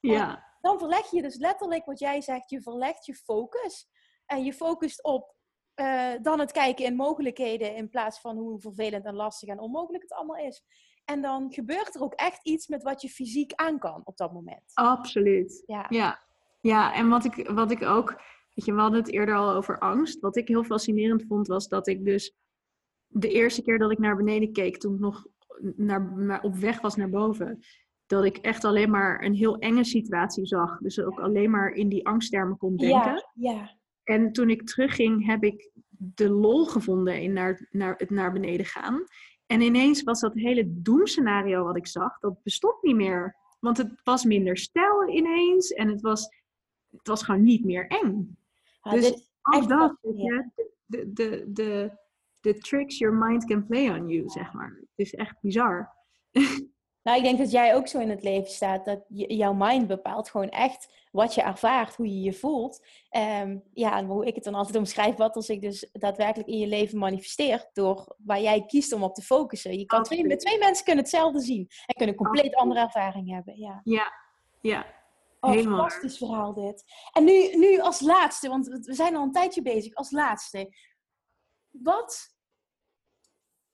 [0.00, 0.58] Ja.
[0.60, 3.88] dan verleg je dus letterlijk wat jij zegt, je verlegt je focus.
[4.26, 5.34] En je focust op
[5.80, 10.02] uh, dan het kijken in mogelijkheden in plaats van hoe vervelend en lastig en onmogelijk
[10.02, 10.64] het allemaal is.
[11.04, 14.32] En dan gebeurt er ook echt iets met wat je fysiek aan kan op dat
[14.32, 14.70] moment.
[14.74, 15.62] Absoluut.
[15.66, 15.86] Ja.
[15.88, 16.22] Ja,
[16.60, 18.20] ja en wat ik, wat ik ook
[18.56, 20.20] Weet je, we hadden het eerder al over angst.
[20.20, 22.34] Wat ik heel fascinerend vond, was dat ik dus
[23.06, 25.26] de eerste keer dat ik naar beneden keek, toen ik nog
[25.76, 27.58] naar, op weg was naar boven,
[28.06, 30.78] dat ik echt alleen maar een heel enge situatie zag.
[30.78, 33.24] Dus ook alleen maar in die angsttermen kon denken.
[33.34, 33.76] Ja, ja.
[34.02, 38.66] En toen ik terugging, heb ik de lol gevonden in naar, naar het naar beneden
[38.66, 39.04] gaan.
[39.46, 43.36] En ineens was dat hele doemscenario wat ik zag, dat bestond niet meer.
[43.60, 46.28] Want het was minder stijl ineens en het was,
[46.90, 48.36] het was gewoon niet meer eng
[48.90, 51.98] dus ook dat, de, de, de,
[52.40, 54.76] de tricks your mind can play on you, zeg maar.
[54.80, 55.94] Het is echt bizar.
[57.02, 58.84] Nou, ik denk dat jij ook zo in het leven staat.
[58.84, 62.86] Dat jouw mind bepaalt gewoon echt wat je ervaart, hoe je je voelt.
[63.42, 66.58] Um, ja, en hoe ik het dan altijd omschrijf, wat als ik dus daadwerkelijk in
[66.58, 67.70] je leven manifesteert.
[67.72, 69.78] Door waar jij kiest om op te focussen.
[69.78, 71.68] Je kan twee, twee mensen kunnen hetzelfde zien.
[71.86, 73.58] En kunnen compleet andere ervaring hebben.
[73.58, 74.12] Ja, ja.
[74.60, 74.86] ja.
[75.40, 75.78] Oh, Helemaal.
[75.78, 76.84] fantastisch verhaal dit.
[77.12, 80.74] En nu, nu als laatste, want we zijn al een tijdje bezig, als laatste.
[81.70, 82.34] Wat...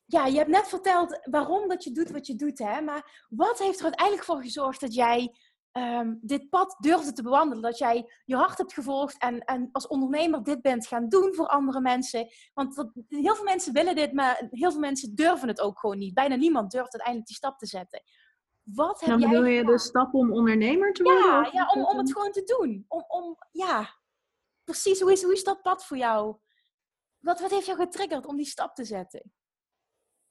[0.05, 2.81] Ja, je hebt net verteld waarom dat je doet wat je doet, hè?
[2.81, 5.37] Maar wat heeft er uiteindelijk voor gezorgd dat jij
[5.71, 7.63] ehm, dit pad durfde te bewandelen.
[7.63, 11.47] Dat jij je hart hebt gevolgd en, en als ondernemer dit bent gaan doen voor
[11.47, 12.29] andere mensen.
[12.55, 12.77] Want
[13.09, 16.15] heel veel mensen willen dit, maar heel veel mensen durven het ook gewoon niet.
[16.15, 18.03] Bijna niemand durft uiteindelijk die stap te zetten.
[18.75, 21.25] Wat heb Dan jij bedoel je de stap om ondernemer te worden?
[21.25, 22.85] Ja, ja om, om het gewoon te doen.
[22.89, 23.99] Om, om, ja,
[24.65, 25.01] precies.
[25.01, 26.37] Hoe is, hoe is dat pad voor jou?
[27.19, 29.33] Wat, wat heeft jou getriggerd om die stap te zetten?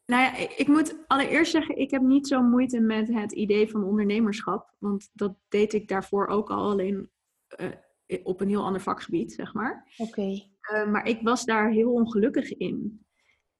[0.05, 3.83] Nou ja, ik moet allereerst zeggen, ik heb niet zo moeite met het idee van
[3.83, 4.75] ondernemerschap.
[4.77, 7.11] Want dat deed ik daarvoor ook al, alleen
[7.57, 7.71] uh,
[8.23, 9.93] op een heel ander vakgebied, zeg maar.
[9.97, 10.21] Oké.
[10.21, 13.05] Uh, maar ik was daar heel ongelukkig in.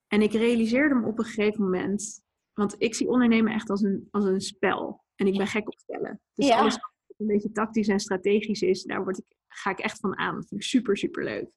[0.07, 2.23] En ik realiseerde me op een gegeven moment,
[2.53, 5.03] want ik zie ondernemen echt als een, als een spel.
[5.15, 6.21] En ik ben gek op spellen.
[6.33, 6.59] Dus Ja.
[6.59, 10.17] alles wat een beetje tactisch en strategisch is, daar word ik, ga ik echt van
[10.17, 10.35] aan.
[10.35, 11.51] Dat vind ik super, super leuk.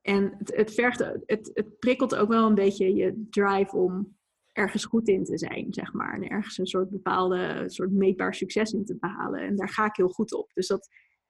[0.00, 4.16] En het, het, vergt, het, het prikkelt ook wel een beetje je drive om
[4.52, 6.14] ergens goed in te zijn, zeg maar.
[6.14, 9.40] En ergens een soort bepaalde, soort meetbaar succes in te behalen.
[9.40, 10.50] En daar ga ik heel goed op.
[10.52, 10.88] Dus dat,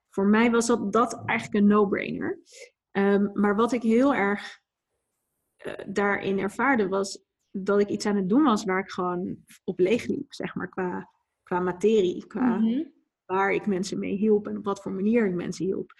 [0.09, 2.41] voor mij was dat, dat eigenlijk een no-brainer.
[2.91, 4.61] Ehm, maar wat ik heel erg
[5.57, 9.79] eh, daarin ervaarde, was dat ik iets aan het doen was waar ik gewoon op
[9.79, 11.11] leeg liep, zeg maar, qua,
[11.43, 12.83] qua materie, qua Mhm.
[13.27, 15.93] waar ik mensen mee hielp en op wat voor manier ik mensen hielp.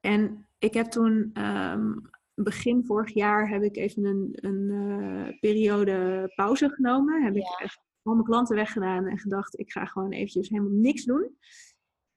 [0.00, 1.92] En ik heb toen, ehm,
[2.34, 7.22] begin vorig jaar, heb ik even een, een eh, periode pauze genomen.
[7.22, 11.04] Heb ik echt al mijn klanten weggedaan en gedacht, ik ga gewoon eventjes helemaal niks
[11.04, 11.36] doen.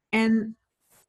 [0.10, 0.58] En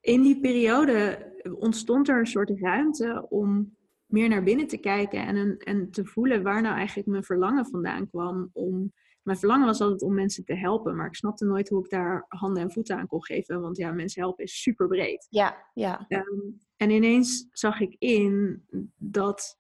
[0.01, 1.19] in die periode
[1.59, 3.76] ontstond er een soort ruimte om
[4.07, 7.67] meer naar binnen te kijken en, een, en te voelen waar nou eigenlijk mijn verlangen
[7.67, 8.93] vandaan kwam om
[9.27, 12.25] mijn verlangen was altijd om mensen te helpen, maar ik snapte nooit hoe ik daar
[12.29, 15.27] handen en voeten aan kon geven, want ja, mensen helpen is super breed.
[15.31, 16.05] Ja, ja.
[16.09, 16.41] Ehm,
[16.77, 18.63] en ineens zag ik in
[18.97, 19.59] dat,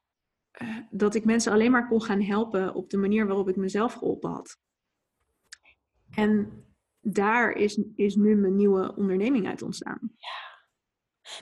[0.51, 3.92] eh, dat ik mensen alleen maar kon gaan helpen op de manier waarop ik mezelf
[3.92, 4.59] geholpen had.
[6.14, 6.64] En
[7.01, 10.12] daar is, is nu mijn nieuwe onderneming uit ontstaan.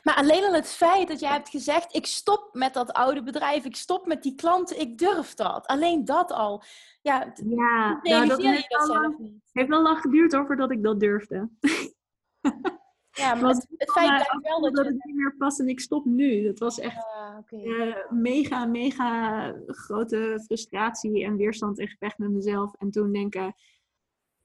[0.03, 3.65] Maar alleen al het feit dat jij hebt gezegd: ik stop met dat oude bedrijf,
[3.65, 5.67] ik stop met die klanten, ik durf dat.
[5.67, 6.63] Alleen dat al.
[7.03, 9.51] Ja, Ja, nou, dat je heeft dat wel, zelf lang, niet.
[9.53, 11.49] heeft wel lang geduurd hoor, voordat ik dat durfde.
[13.15, 14.93] Ja, maar Want het, het feit blijft wel dat dat je...
[14.93, 16.43] het niet meer past en ik stop nu.
[16.43, 17.07] Dat was echt
[17.47, 22.75] eh, mega, mega grote frustratie en weerstand en gevecht met mezelf.
[22.79, 23.55] En toen denken,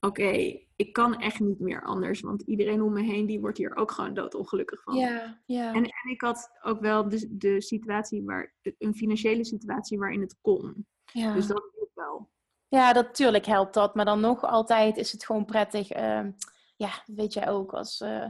[0.00, 2.20] oké, ik kan echt niet meer anders.
[2.20, 4.94] Want iedereen om me heen, die wordt hier ook gewoon doodongelukkig van.
[4.94, 5.68] Ja, ja.
[5.68, 10.38] En, en ik had ook wel de, de situatie waar, een financiële situatie waarin het
[10.40, 10.86] kon.
[11.04, 11.34] ja.
[11.34, 12.30] Dus dat hielp wel.
[12.68, 13.94] Ja, natuurlijk helpt dat.
[13.94, 15.90] Maar dan nog altijd is het gewoon prettig.
[15.90, 16.30] ehm,
[16.76, 17.72] ja, weet jij ook.
[17.72, 18.28] Als, eh,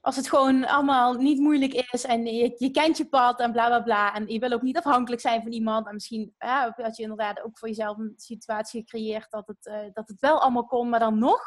[0.00, 3.66] als het gewoon allemaal niet moeilijk is en je, je kent je pad en bla
[3.66, 4.14] bla bla.
[4.14, 5.86] En je wil ook niet afhankelijk zijn van iemand.
[5.86, 9.92] En misschien ja, had je inderdaad ook voor jezelf een situatie gecreëerd dat het, eh,
[9.92, 10.88] dat het wel allemaal kon.
[10.88, 11.42] Maar dan nog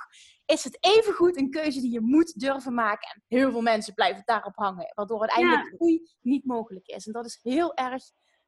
[0.45, 3.09] is het evengoed een keuze die je moet durven maken.
[3.13, 4.91] En heel veel mensen blijven daarop hangen.
[4.95, 7.07] Waardoor uiteindelijk groei niet mogelijk is.
[7.07, 8.03] En dat is heel erg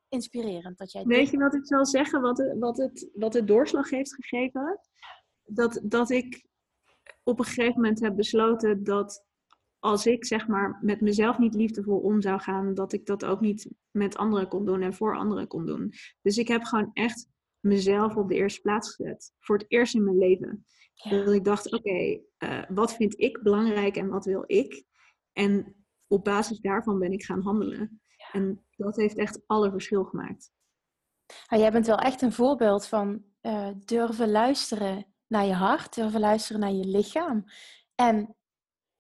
[0.10, 3.48] inspirerend dat jij Weet je wat ik zal zeggen, wat het, wat het, wat het
[3.48, 4.80] doorslag heeft gegeven?
[5.44, 6.46] Dat, dat ik
[7.24, 9.25] op een gegeven moment heb besloten dat
[9.86, 13.42] als ik zeg maar met mezelf niet liefdevol om zou gaan, dat ik dat ook
[13.42, 15.94] niet met anderen kon doen en voor anderen kon doen.
[16.22, 17.28] Dus ik heb gewoon echt
[17.60, 19.34] mezelf op de eerste plaats gezet.
[19.40, 20.66] Voor het eerst in mijn leven.
[20.94, 21.10] Ja.
[21.10, 24.84] Dat ik dacht, oké, eh, wat vind ik belangrijk en wat wil ik?
[25.34, 25.76] En
[26.08, 28.02] op basis daarvan ben ik gaan handelen.
[28.32, 30.52] En dat heeft echt alle verschil gemaakt.
[31.50, 36.20] Nou, jij bent wel echt een voorbeeld van eh, durven luisteren naar je hart, durven
[36.20, 37.44] luisteren naar je lichaam.
[37.96, 38.36] En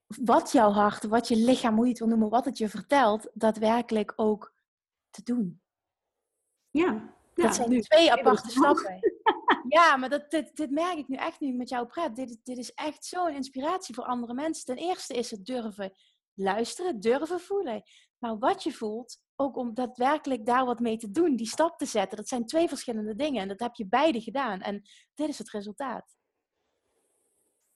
[0.07, 3.29] wat jouw hart, wat je lichaam, hoe je het wil noemen, wat het je vertelt,
[3.33, 4.53] daadwerkelijk ook
[5.09, 5.61] te doen.
[6.69, 7.81] Ja, ja dat zijn nu.
[7.81, 8.99] twee aparte stappen.
[9.67, 12.15] Ja, maar dat, dit, dit merk ik nu echt nu met jouw pret.
[12.15, 14.65] Dit, dit is echt zo'n inspiratie voor andere mensen.
[14.65, 15.93] Ten eerste is het durven
[16.33, 17.83] luisteren, durven voelen.
[18.17, 21.85] Maar wat je voelt, ook om daadwerkelijk daar wat mee te doen, die stap te
[21.85, 22.17] zetten.
[22.17, 23.41] Dat zijn twee verschillende dingen.
[23.41, 24.61] En dat heb je beide gedaan.
[24.61, 24.81] En
[25.13, 26.15] dit is het resultaat.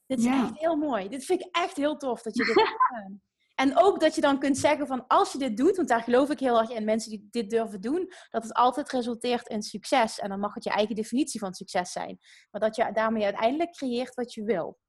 [0.10, 0.44] Dit is Ja.
[0.44, 1.10] echt heel mooi.
[1.10, 3.22] Dit vind ik echt heel tof dat je dit hebt gedaan.
[3.56, 6.30] En ook dat je dan kunt zeggen van als je dit doet, want daar geloof
[6.30, 10.20] ik heel erg in, mensen die dit durven doen, dat het altijd resulteert in succes.
[10.20, 12.18] En dan mag het je eigen definitie van succes zijn.
[12.52, 14.80] Maar dat je daarmee uiteindelijk creëert wat je wil.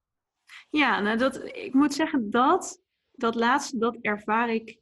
[0.70, 2.80] Ja, nou dat, ik moet zeggen dat,
[3.12, 4.80] dat laatste, dat ervaar ik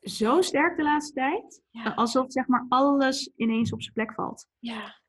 [0.00, 1.62] zo sterk de laatste tijd.
[1.70, 1.90] Ja.
[1.94, 4.46] Alsof zeg maar alles ineens op zijn plek valt.
[4.58, 4.99] Ja.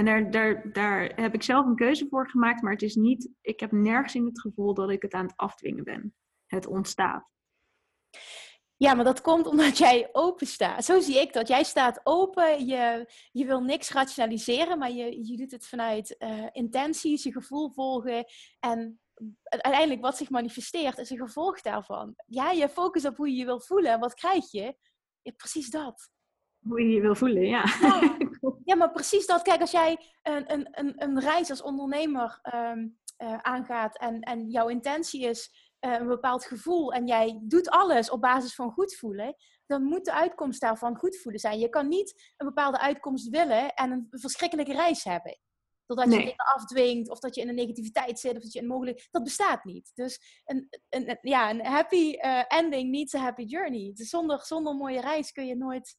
[0.00, 3.30] En daar, daar, daar heb ik zelf een keuze voor gemaakt, maar het is niet,
[3.40, 6.14] ik heb nergens in het gevoel dat ik het aan het afdwingen ben.
[6.46, 7.32] Het ontstaat.
[8.76, 10.84] Ja, maar dat komt omdat jij open staat.
[10.84, 11.48] Zo zie ik dat.
[11.48, 16.46] Jij staat open, je, je wil niks rationaliseren, maar je, je doet het vanuit eh,
[16.52, 18.24] intenties, je gevoel volgen.
[18.60, 19.00] En
[19.42, 22.14] uiteindelijk wat zich manifesteert is een gevolg daarvan.
[22.26, 23.92] Ja, je focust op hoe je je wil voelen.
[23.92, 24.76] En wat krijg je?
[25.22, 26.10] Ja, precies dat.
[26.58, 27.64] Hoe je je wil voelen, ja.
[27.80, 28.16] ja.
[28.74, 29.42] maar precies dat.
[29.42, 34.50] Kijk, als jij een, een, een, een reis als ondernemer ehm, eh, aangaat en, en
[34.50, 38.96] jouw intentie is uh, een bepaald gevoel en jij doet alles op basis van goed
[38.96, 39.34] voelen,
[39.66, 41.58] dan moet de uitkomst daarvan goed voelen zijn.
[41.58, 45.38] Je kan niet een bepaalde uitkomst willen en een verschrikkelijke reis hebben.
[45.86, 48.66] Totdat je dingen afdwingt, of dat je in een negativiteit zit, of dat je een
[48.66, 49.08] mogelijk...
[49.10, 49.90] Dat bestaat niet.
[49.94, 53.90] Dus een, een, ja, een happy uh, ending needs a happy journey.
[53.94, 55.96] Dus zonder, zonder mooie reis kun je nooit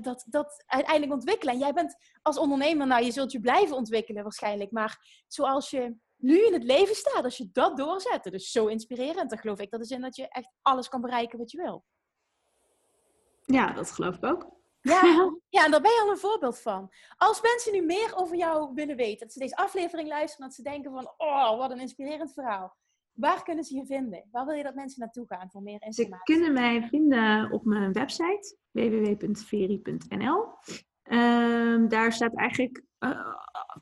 [0.00, 1.54] dat, dat uiteindelijk ontwikkelen.
[1.54, 4.70] En jij bent als ondernemer, nou, je zult je blijven ontwikkelen waarschijnlijk.
[4.70, 8.66] Maar zoals je nu in het leven staat, als je dat doorzet, dat is zo
[8.66, 9.30] inspirerend.
[9.30, 11.84] Dan geloof ik dat is in dat je echt alles kan bereiken wat je wil.
[13.44, 14.52] Ja, dat geloof ik ook.
[14.80, 15.00] Ja,
[15.56, 16.92] ja, en daar ben je al een voorbeeld van.
[17.16, 20.62] Als mensen nu meer over jou willen weten, dat ze deze aflevering luisteren, dat ze
[20.62, 22.76] denken van, oh, wat een inspirerend verhaal.
[23.14, 24.24] Waar kunnen ze je vinden?
[24.30, 26.24] Waar wil je dat mensen naartoe gaan voor meer informatie?
[26.24, 30.46] Ze kunnen mij vinden op mijn website www.veri.nl.
[31.02, 33.34] Ehm, daar staat eigenlijk uh,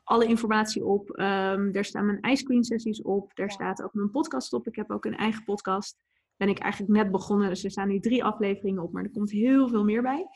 [0.05, 1.09] alle informatie op.
[1.09, 3.35] Um, daar staan mijn ice cream sessies op.
[3.35, 4.67] Daar staat ook mijn podcast op.
[4.67, 5.99] Ik heb ook een eigen podcast
[6.37, 7.49] ben ik eigenlijk net begonnen.
[7.49, 10.27] Dus er staan nu drie afleveringen op, maar er komt heel veel meer bij.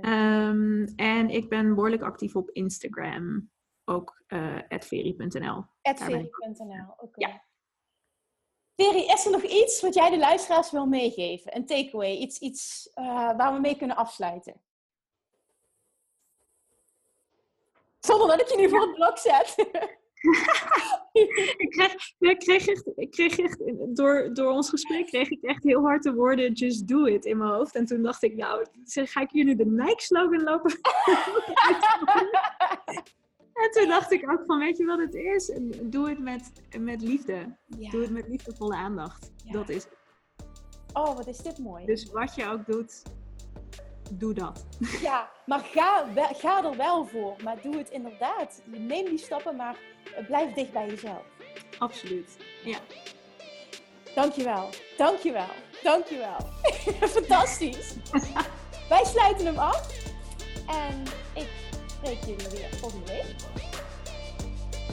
[0.00, 3.50] Um, en ik ben behoorlijk actief op Instagram.
[3.84, 5.64] Ook uh, @veri.nl.
[5.82, 6.94] @veri.nl.
[6.96, 7.26] Oké.
[7.26, 7.47] Ja.
[8.80, 11.56] Veri, is er nog iets wat jij de luisteraars wil meegeven?
[11.56, 14.60] Een takeaway, iets, iets uh, waar we mee kunnen afsluiten?
[18.00, 19.54] Zonder dat ik je nu voor het blok zet.
[21.12, 23.58] ik, kreeg, ik, kreeg echt, ik kreeg echt,
[23.96, 27.38] door, door ons gesprek kreeg ik echt heel hard de woorden just do it in
[27.38, 27.74] mijn hoofd.
[27.74, 30.80] En toen dacht ik, nou, ga ik hier nu de Nike-slogan lopen?
[33.62, 35.52] en toen dacht ik ook van, weet je wat het is?
[35.82, 37.56] Doe het met, met liefde.
[37.66, 39.32] Doe het met liefdevolle aandacht.
[39.44, 39.96] Dat is het.
[40.92, 41.84] Oh, wat is dit mooi.
[41.84, 43.02] Dus wat je ook doet,
[44.10, 44.66] doe dat.
[45.00, 47.36] Ja, maar ga, ga er wel voor.
[47.44, 48.62] Maar doe het inderdaad.
[48.64, 49.78] Neem die stappen, maar
[50.26, 51.24] blijf dicht bij jezelf.
[51.78, 52.78] Absoluut, ja.
[54.14, 55.48] Dankjewel, dankjewel,
[55.82, 56.36] dankjewel.
[57.08, 57.94] Fantastisch.
[58.88, 60.06] Wij sluiten hem af.
[60.66, 61.02] En
[62.02, 63.34] spreek jullie weer volgende week.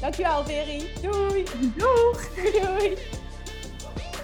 [0.02, 0.90] Dankjewel, Veri.
[1.02, 1.44] Doei.
[1.76, 2.34] Doeg.
[2.36, 2.98] Doei.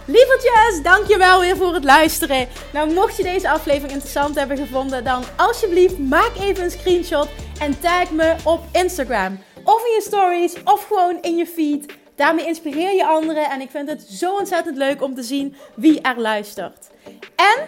[0.05, 2.47] Lievertjes, dankjewel weer voor het luisteren.
[2.73, 7.27] Nou, mocht je deze aflevering interessant hebben gevonden, dan alsjeblieft maak even een screenshot
[7.59, 9.39] en tag me op Instagram.
[9.63, 11.93] Of in je stories, of gewoon in je feed.
[12.15, 16.01] Daarmee inspireer je anderen en ik vind het zo ontzettend leuk om te zien wie
[16.01, 16.89] er luistert.
[17.36, 17.67] En